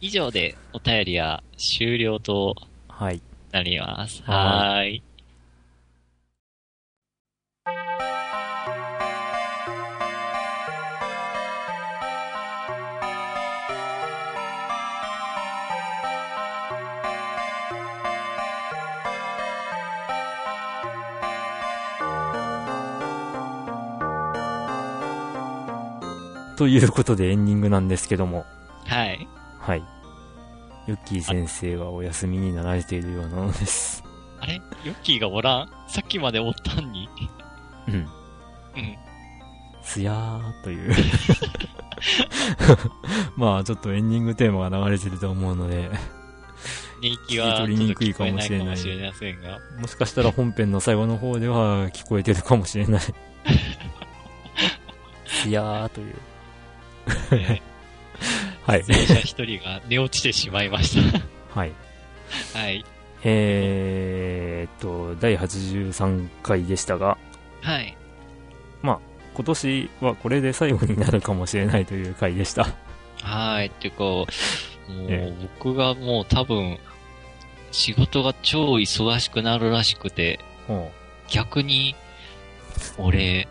[0.01, 2.55] 以上でお便りは終了と
[2.89, 3.21] はい。
[3.53, 4.23] なります。
[4.25, 5.03] ははーい。
[26.57, 28.45] ということでエンディングなんですけども、
[28.87, 29.27] はい。
[29.59, 29.83] はい。
[30.87, 34.05] ヨッキー先生がお休みになられているようなのです。
[34.41, 34.61] あれ？
[34.85, 35.69] ヨッキーがおらん？
[35.89, 37.09] さっきまでおったんに。
[37.89, 37.95] うん。
[37.95, 38.07] うん。
[39.83, 40.95] すやーという。
[43.37, 45.91] まあ、ちょっとエンディングテーマが流れてると思うので、
[47.03, 48.67] 寝息は取りにくいかもしれない。
[48.67, 48.77] も
[49.87, 53.01] しかしたら本編の最後の方では聞こえてるかもしれない。
[55.27, 56.15] すやーという。
[57.33, 57.61] え
[58.67, 58.87] はいー。
[58.93, 60.99] 出演者一人が寝落ちてしまいまし
[61.55, 61.73] はい。
[62.53, 62.59] た。
[62.59, 62.85] はい。
[63.25, 67.19] えーっと、第83回でしたが、
[67.63, 67.97] はい。
[69.37, 72.69] 今年はこれで最後になるかもしれないという回でした。
[73.21, 73.67] はい。
[73.67, 74.27] っていうか、もう
[75.09, 76.79] え僕がもう多分、
[77.73, 80.39] 仕事が超忙しくなるらしくて、
[80.69, 80.93] も
[81.29, 81.97] 逆に、
[82.97, 83.49] 俺、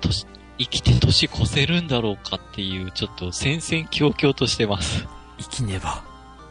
[0.00, 0.24] 年、
[0.58, 5.02] 生きて年越せるんだろうかっていう、ちょっと戦々恐々としてます。
[5.04, 6.02] う、生きねば。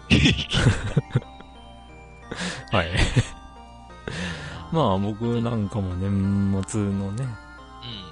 [2.71, 2.89] はい。
[4.71, 7.35] まあ僕なんかも年末のね、うん。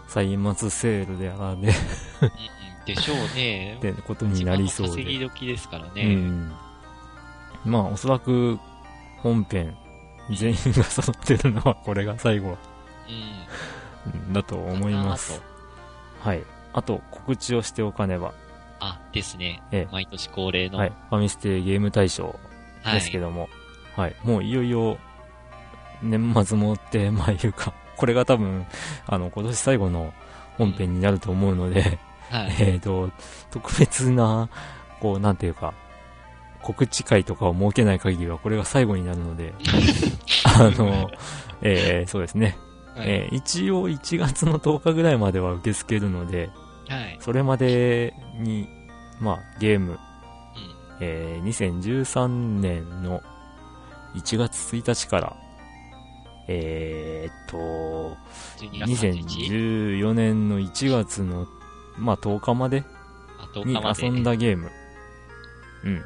[0.08, 1.74] 歳末セールであらで、うんうん。
[2.86, 3.76] でしょうね。
[3.80, 5.26] ってことになりそう一番の稼ぎで。
[5.26, 6.16] 時ですからうね。
[6.16, 6.52] ん。
[7.66, 8.60] まあおそらく
[9.18, 9.76] 本編
[10.30, 12.58] 全員が揃ってるのはこれが最後
[14.06, 14.34] うん。
[14.34, 15.42] だと思います
[16.24, 16.44] はい。
[16.74, 18.34] あと告知をしておかねば。
[18.80, 19.62] あ、ですね。
[19.72, 20.78] ええ毎年恒例の。
[20.78, 20.94] はい。
[21.10, 22.40] ファミステゲーム大賞
[22.84, 22.94] はい。
[22.96, 23.50] ですけども、
[23.96, 24.98] はい、もういよいよ、
[26.02, 28.66] 年末もって、まあいうか、 これが多分、
[29.08, 30.14] あの、今年最後の
[30.58, 32.00] 本編になると思うので、
[32.30, 32.56] はい。
[32.60, 33.12] えっと、
[33.52, 34.50] 特別な、
[35.00, 35.74] こう、なんていうか、
[36.62, 39.54] 告知会とかを設けない限りは、これが最後になるので、
[40.46, 41.10] あの、
[41.62, 42.58] えーそうですね、
[43.02, 43.10] はい。
[43.10, 46.50] えー一応1月の10日ぐらいまでは受け付けるので、
[46.88, 47.18] はい。
[47.20, 48.68] それまでに、
[49.20, 49.98] まあ、ゲーム、うん。
[51.00, 52.28] えー2013
[52.60, 53.22] 年の
[54.16, 55.36] 1月1日から、
[56.48, 57.58] えーっと、
[58.58, 61.48] 12月31日？2014年の1月の、
[61.98, 62.84] まあ、10日まで
[63.40, 64.14] あ、10に。
[64.16, 64.70] 遊んだゲーム。
[65.86, 66.02] うん。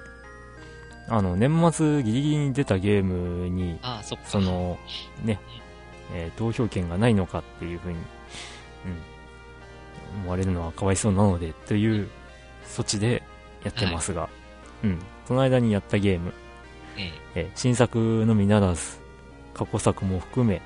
[1.08, 4.26] あの、年末ギリギリに出たゲームに、あ、そっか。
[4.28, 4.78] その、
[5.24, 5.40] ね、
[6.14, 8.00] えー投票権がないのかっていうふうに、う
[10.18, 12.10] ん、思われるのはかわいそうなので、という
[12.68, 13.24] 措置で
[13.64, 14.30] やってますが、
[14.84, 15.00] うん。
[15.28, 16.34] その間にやったゲーム、
[16.98, 19.00] ええー新作のみならず、
[19.54, 20.60] 過去作も含め、え。
[20.60, 20.62] うん。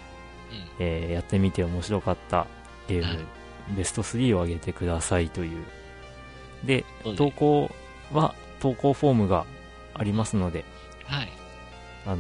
[0.80, 2.48] えーやってみて面白かった
[2.88, 3.18] ゲーム、はい
[3.76, 5.64] ベスト3を上げてくださいという。
[6.66, 7.70] で、そうで投稿
[8.12, 9.46] は、投稿フォームが
[9.94, 10.66] ありますので、
[11.06, 11.30] はい。
[12.08, 12.18] あの、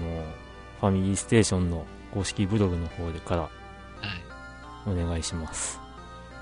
[0.79, 3.51] ファミリーステーションの公式ブログの方でからはい。
[4.89, 5.79] お願いします。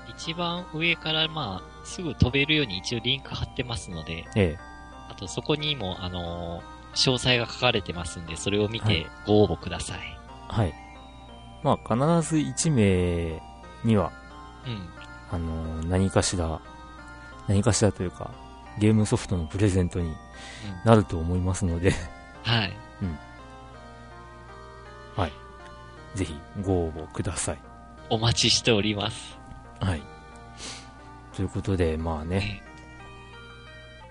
[0.08, 4.58] 一番上から、まあ、すぐ飛べるように一応リンク貼ってますので、ええ。
[5.10, 10.18] あとそこにも、あのー詳細が書かれてますんで、それを見はいてご応募ください。
[10.48, 10.74] はい。
[11.62, 13.40] まあ、必ず1名
[13.84, 14.12] には、
[14.66, 14.88] うん。
[15.30, 16.60] あの、何かしら、
[17.46, 18.30] 何かしらというか、
[18.78, 20.14] ゲームソフトのプレゼントに
[20.84, 21.92] なると思いますので、
[22.42, 22.72] はい。
[26.14, 27.58] ぜひご応募ください。
[28.10, 29.38] お待ちしております。
[29.80, 30.02] はい。
[31.34, 32.62] ということで、まあね、ね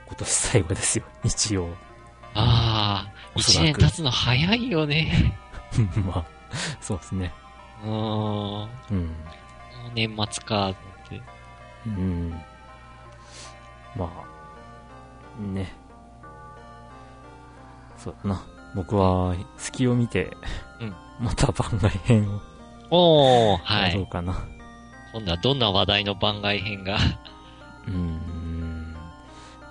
[0.05, 1.69] 今年最後ですよ、 一応。
[2.33, 5.37] ああ、一おそらく年経つの早いよね。
[6.05, 6.25] まあ、
[6.79, 7.33] そうですね。
[7.83, 7.91] うーん。
[7.91, 8.97] もうん。
[8.97, 9.11] う
[9.93, 10.75] 年末かっ
[11.09, 11.21] て。
[11.85, 12.29] うん。
[13.95, 15.73] まあ、ね。
[17.97, 18.56] そうだな。
[18.77, 20.31] 僕は、隙を見て、
[20.79, 22.29] うんまた番外編
[22.89, 23.99] をおー、はい。
[23.99, 24.47] うかな。
[25.13, 26.99] 今度はどんな話題の番外編が？
[27.87, 28.95] うん。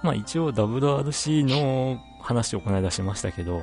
[0.02, 3.62] まあ一応 WRC の話をこの間しましたけど、うん。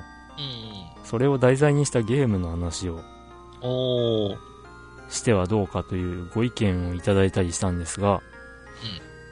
[1.03, 3.01] それを題材にしたゲームの話を
[3.61, 4.37] おー。
[5.09, 8.21] してはどうかというご意見をいただいたりしたんですが、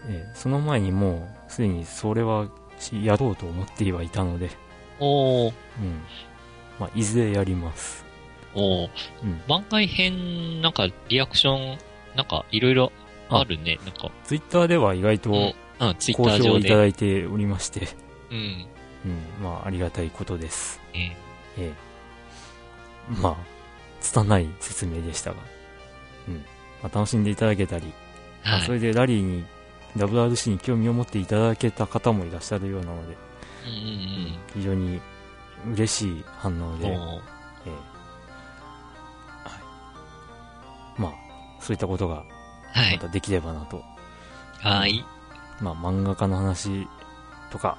[0.10, 2.48] ええその前にもうすでにそれは
[2.78, 4.52] しやろうと思ってはいたので、
[5.02, 5.54] おー。
[5.80, 6.02] うん。
[6.80, 8.06] まあ、いずれやります。
[8.54, 8.90] おー。
[9.24, 9.42] うん。
[9.48, 11.78] 番外編、なんか、リアクション、
[12.16, 12.92] なんか、いろいろ
[13.30, 13.80] あるね。
[13.84, 17.88] なんか、ツイッターでは意外とうん、うん、ツイッ好ター上いただいておりまして、
[18.30, 18.66] うん。
[19.06, 19.44] うん。
[19.44, 20.80] まあ、ありがたいことです。
[20.94, 21.14] ええ
[21.58, 21.74] え。
[23.10, 23.36] まあ、
[24.00, 25.38] 拙い説明でしたが、
[26.28, 26.36] うん。
[26.84, 28.60] まあ、楽しんでいただけたり、ーはい。
[28.60, 29.46] まあそれでラリーに、
[29.98, 33.18] WRC に興味を持っていただけた方もいらっしゃるようなので、
[34.54, 35.00] 非常に
[35.74, 36.80] 嬉しい反応うん。
[36.80, 36.96] で、えー。
[36.98, 37.06] は
[40.98, 41.02] い。
[41.02, 41.12] まあ、
[41.60, 42.24] そういったことが
[42.74, 42.96] はい。
[42.98, 43.84] またできればなと。
[44.60, 45.04] はい。
[45.60, 46.88] まあ、漫画家の話
[47.52, 47.78] とか。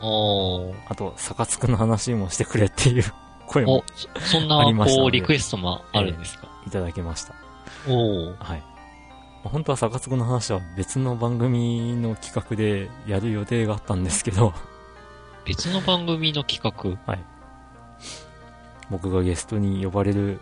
[0.00, 3.04] あと、サカツクの話もしてくれっていう
[3.46, 3.84] 声もお、
[4.20, 6.48] そそんなあり、ましたのこう、でリクエストもあるんですか？
[6.66, 7.34] いただきました。
[7.88, 8.36] おー。
[8.38, 8.58] はい。
[8.58, 8.64] ま
[9.46, 14.52] あ本当はサカツクの話は別の番組の企画でやる予定があったんですけど、
[15.44, 17.18] 別の番組の企画？
[18.90, 20.40] 僕がゲストに呼ばれる。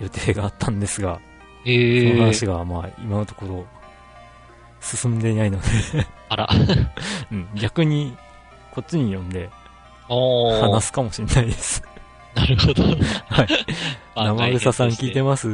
[0.00, 1.20] 予定があったんですが、
[1.64, 2.20] えそのー。
[2.20, 3.66] 話がまあ今のところ
[4.80, 5.66] 進んでいないので、
[6.28, 6.48] あら。
[7.30, 8.16] うん、逆に
[8.72, 9.50] こっちに呼んで
[10.08, 10.60] おー。
[10.60, 11.82] 話すかもしれないです。
[12.34, 12.82] なるほど。
[12.84, 13.48] はい。
[14.16, 15.48] 生草さん聞いてます？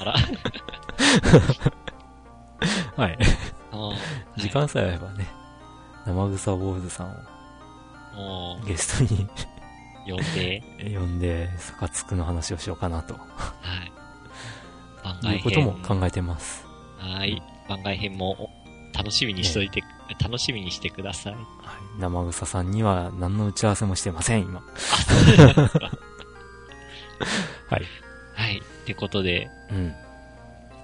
[0.00, 0.14] あら。
[2.96, 3.18] はい。
[3.72, 3.94] あー
[4.36, 5.26] 時間さえあればね、
[6.06, 7.14] 生草坊主さんを
[8.66, 9.28] ゲストに
[10.06, 10.62] 呼んで、
[10.98, 13.20] 呼んで、サカツクの話をしようかなとは
[13.84, 13.92] い。
[15.02, 15.40] 番い外編。
[15.40, 15.60] うこと
[15.94, 16.66] も考えてます。
[16.98, 17.42] はい。
[17.68, 18.50] 番外編も
[18.94, 19.82] 楽しみにしといて、
[20.20, 21.34] 楽しみにしてください。
[21.34, 21.44] はい、
[22.00, 24.60] 生草さんには何の打ち合わせもしてません、今。
[27.68, 27.84] はい。
[28.34, 28.58] はい。
[28.58, 29.86] ってことで、うん。
[29.86, 29.94] 今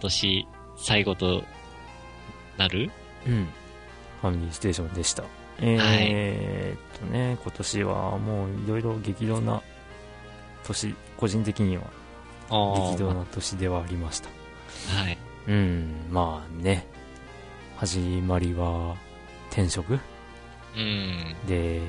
[0.01, 0.47] 年
[0.79, 1.43] 最後と
[2.57, 2.91] なる？
[3.27, 3.49] うん。
[4.23, 5.25] ファミリーステーションでした。
[5.59, 9.63] えーっとね、今年はもういろいろ激動な
[10.65, 11.85] 年、個人的には
[12.51, 14.29] あ激動な年ではありました。
[14.95, 15.19] はい。
[15.49, 16.87] うん、まあね、
[17.77, 18.97] 始まりは
[19.51, 19.99] 転職
[20.77, 21.37] うん。
[21.47, 21.81] で、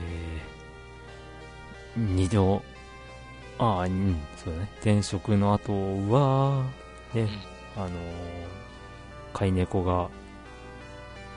[1.96, 2.62] 二度、
[3.58, 4.70] ああ、うん、そうだね。
[4.76, 5.74] 転職の後
[6.10, 6.66] は、
[7.14, 7.28] ね、
[7.76, 7.92] あのー
[9.34, 10.10] 飼い猫が。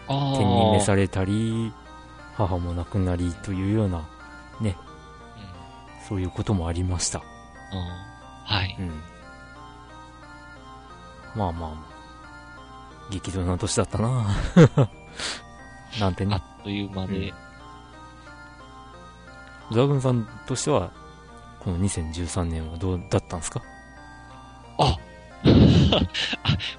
[0.09, 1.73] 天に召されたり、
[2.47, 4.05] 母も亡くなりというような、うん
[6.09, 7.21] そういうこともありました。
[7.21, 8.77] あーはい。
[8.81, 8.89] うん。
[11.37, 14.27] まあまあまあ、激動な年だったな
[16.01, 16.63] なんてあねっ。
[16.65, 17.33] という間で。
[19.73, 20.91] ザグンさんとしては、
[21.61, 23.63] この2013年はどうだったんですか？
[24.79, 24.97] あ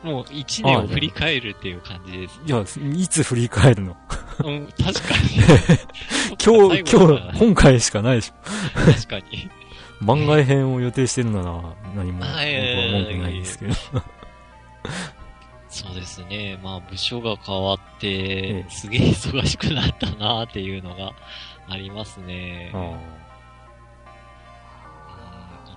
[0.03, 2.41] あもう一年を振り返るっていう感じです。
[2.45, 2.59] いや、
[3.01, 3.95] いつ振り返るの
[4.43, 5.29] うん、確かに。
[6.43, 8.91] 今日、今日、今回しかないでしょ。
[8.91, 9.49] 確かに。
[10.01, 11.45] 番外編を予定してるなら
[11.95, 12.35] 何も僕は
[12.91, 13.73] 文句ないですけど。
[15.69, 16.59] そうですね。
[16.61, 21.13] まあ、部署が変わってええ、すげえ忙しくなったなっていうのが
[21.69, 22.71] ありますね。
[22.73, 23.21] うん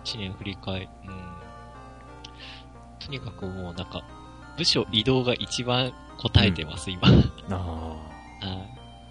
[0.05, 1.35] 一年振り返り、うん。
[2.99, 4.05] とにかくもうなんか、
[4.57, 7.09] 部署移動が一番答えてます、今。
[7.09, 7.57] はいあ
[8.11, 8.14] あ。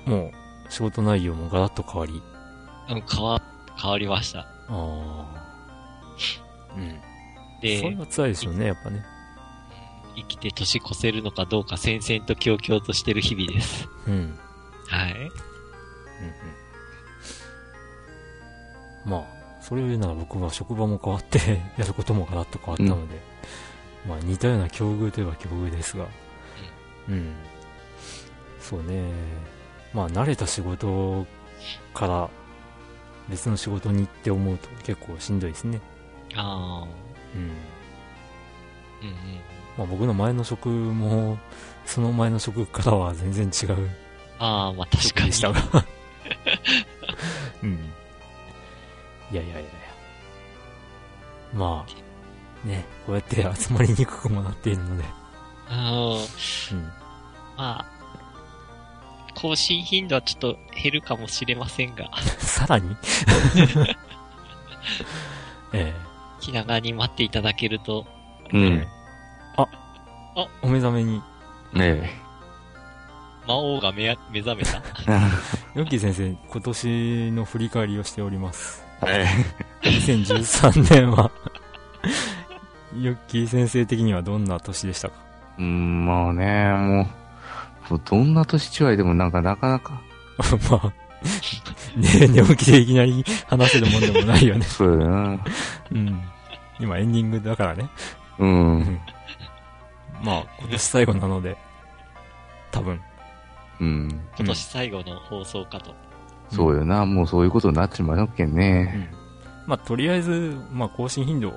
[0.05, 0.31] もう、
[0.69, 2.21] 仕事内容もガラッと変わり。
[2.89, 3.41] うん、変わ、
[3.79, 4.39] 変わりました。
[4.39, 5.43] ああ。
[6.75, 6.99] うん。
[7.61, 9.03] で、それは辛いですよね、やっぱね。
[10.15, 13.87] 生きて年越せるのかどうか戦々と恐々としてる日々です。
[14.07, 14.13] うん。
[14.13, 14.39] うん
[14.87, 15.13] はい。
[15.13, 15.15] う
[19.07, 19.11] ん。
[19.11, 19.23] まあ、
[19.61, 21.39] それを言うなら僕は職場も変わって、
[21.77, 23.19] やることもガラッと変わったので、
[24.07, 26.07] まあ似たような境遇といえば境遇ですが、
[27.09, 27.33] うん。
[28.63, 29.11] そうね。
[29.93, 31.27] まあ慣れた仕事
[31.93, 32.29] から
[33.29, 35.81] 別の仕事にって思うと結構しんどいですね。
[36.35, 36.87] ああ、
[37.35, 37.41] うん。
[37.41, 37.47] うん
[39.07, 39.15] うん。
[39.77, 41.37] まあ僕の前の職も、
[41.85, 43.89] その前の職からは全然違う
[44.39, 45.27] ああ、まあ確かに。
[45.27, 45.61] でしたが。
[47.61, 47.73] うん。
[49.31, 49.69] いやいやいやいや。
[51.53, 55.03] まあ、ね、こうやって集まりにくくもなっているので。
[55.69, 56.77] うん。
[56.77, 56.91] うん。
[57.55, 57.85] まあ、
[59.43, 62.95] 更新頻度はちょっと減るかもしれませんが、 さらに？
[65.73, 65.93] え
[66.39, 68.05] 気長に待っていただけると、
[68.53, 68.61] うん。
[68.63, 68.87] え
[70.61, 71.21] お目覚めに。
[71.73, 72.09] ね
[73.45, 74.81] 魔王が目目覚めた？
[75.11, 75.19] え。
[75.79, 78.85] ヨッキー先生、今年の振り返りをしております。
[79.05, 79.25] え
[79.81, 81.29] 2013年は、
[82.97, 85.15] ヨッキー先生的にはどんな年でしたか？
[85.59, 85.61] え。
[85.61, 87.07] うん、まあね、もう、
[87.89, 90.01] もうどんな年違いでもなんかなかなか、
[90.71, 90.93] まあ、
[91.99, 94.65] ね寝起きでいきなり話せるもんでもないよね。
[94.65, 95.39] そうだな。
[95.91, 96.21] うん。
[96.79, 97.89] 今エンディングだからね。
[98.39, 98.99] うん。
[100.23, 101.57] まあ、今年最後なので、
[102.71, 102.99] 多分。
[103.79, 104.21] うん。
[104.37, 105.93] 今年最後の放送かと。
[106.49, 107.05] そうよな。
[107.05, 108.83] もうそういうことになっちまうけんうね。
[108.83, 109.09] ん。
[109.67, 111.53] まあ、とりあえず、まあ、更新頻度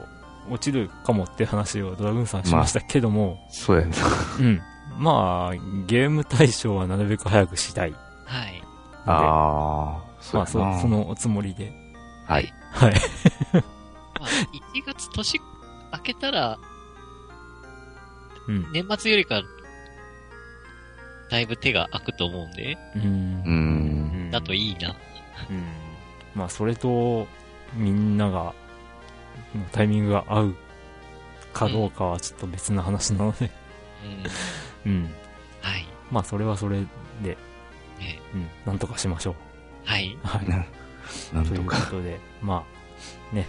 [0.51, 3.97] 落ちるかもって話をドラグーンさんしましたけども、そうやな。
[4.39, 4.63] うん。
[4.99, 7.93] まあ、ゲーム対象はなるべく早くしたい。
[8.25, 8.63] はい。
[9.05, 10.47] ああ、そうまあ。
[10.47, 11.73] そ、そのおつもりで。
[12.27, 12.53] はい。
[12.73, 12.95] はい。
[13.53, 14.29] まあ、
[14.75, 15.41] 1月年
[15.93, 16.59] 明けたら、
[18.49, 18.73] うん。
[18.73, 19.43] 年末よりか、
[21.31, 23.07] だいぶ手が空くと思うんで、うんう。
[24.27, 24.31] ん。
[24.31, 24.95] だといいな。
[25.51, 25.65] うん。
[26.35, 27.27] まあ、それと、
[27.75, 28.55] みんなが、
[29.55, 30.57] のタイミングが合う
[31.53, 33.51] かどうかはちょっと別な話なので、
[34.05, 34.23] うん。
[34.87, 35.11] うん。
[35.61, 35.87] はい。
[36.11, 36.79] まあ、それはそれ
[37.23, 37.37] で、ね
[38.35, 39.35] うん、なんとかしましょう。
[39.85, 40.17] はい。
[40.23, 40.49] はい。
[40.49, 40.65] な
[41.35, 41.87] なんということか。
[41.91, 42.65] とで、ま
[43.33, 43.47] あ、ね、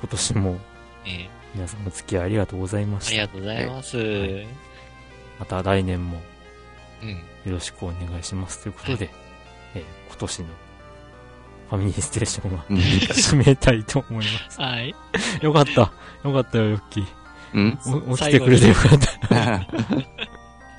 [0.00, 0.58] 今年も
[1.04, 3.10] え皆さんお付き合いありがとうございました。
[3.12, 3.98] ーありがとうございます。
[3.98, 4.46] うん。
[5.38, 6.20] また来年も
[7.44, 9.10] よろしくお願いしますということで、
[9.74, 10.48] えー今年の
[11.68, 12.76] ファミリーステーションはうん。
[12.76, 14.60] 締めたいと思います。
[14.60, 14.94] はい。
[15.42, 15.70] よかった。
[15.80, 15.92] よ
[16.24, 17.06] かったよ、ヨッキー。
[17.54, 17.78] うん
[18.10, 19.66] お起きてくれてよかった。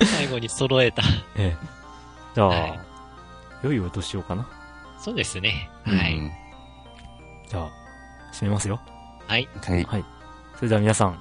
[0.04, 1.02] 最後に揃えた。
[1.36, 1.66] ええ
[2.34, 2.80] じゃあ、はい
[3.64, 4.46] 良いお年をかな。
[5.00, 5.68] そうですね。
[5.86, 6.16] うはい。
[6.16, 6.30] ん
[7.48, 7.70] じゃあ、
[8.32, 8.80] 締めますよ。
[9.26, 9.48] はい。
[9.66, 9.84] はい。
[9.84, 10.04] はい。
[10.56, 11.20] それでは皆さん、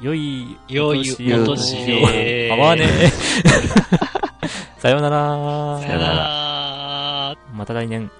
[0.00, 1.12] 良い良いお
[1.52, 2.50] お年年をで。
[2.52, 3.08] 合わねえ。
[4.78, 5.78] さようなら。
[5.80, 7.36] さよなら。
[7.52, 8.10] また来年。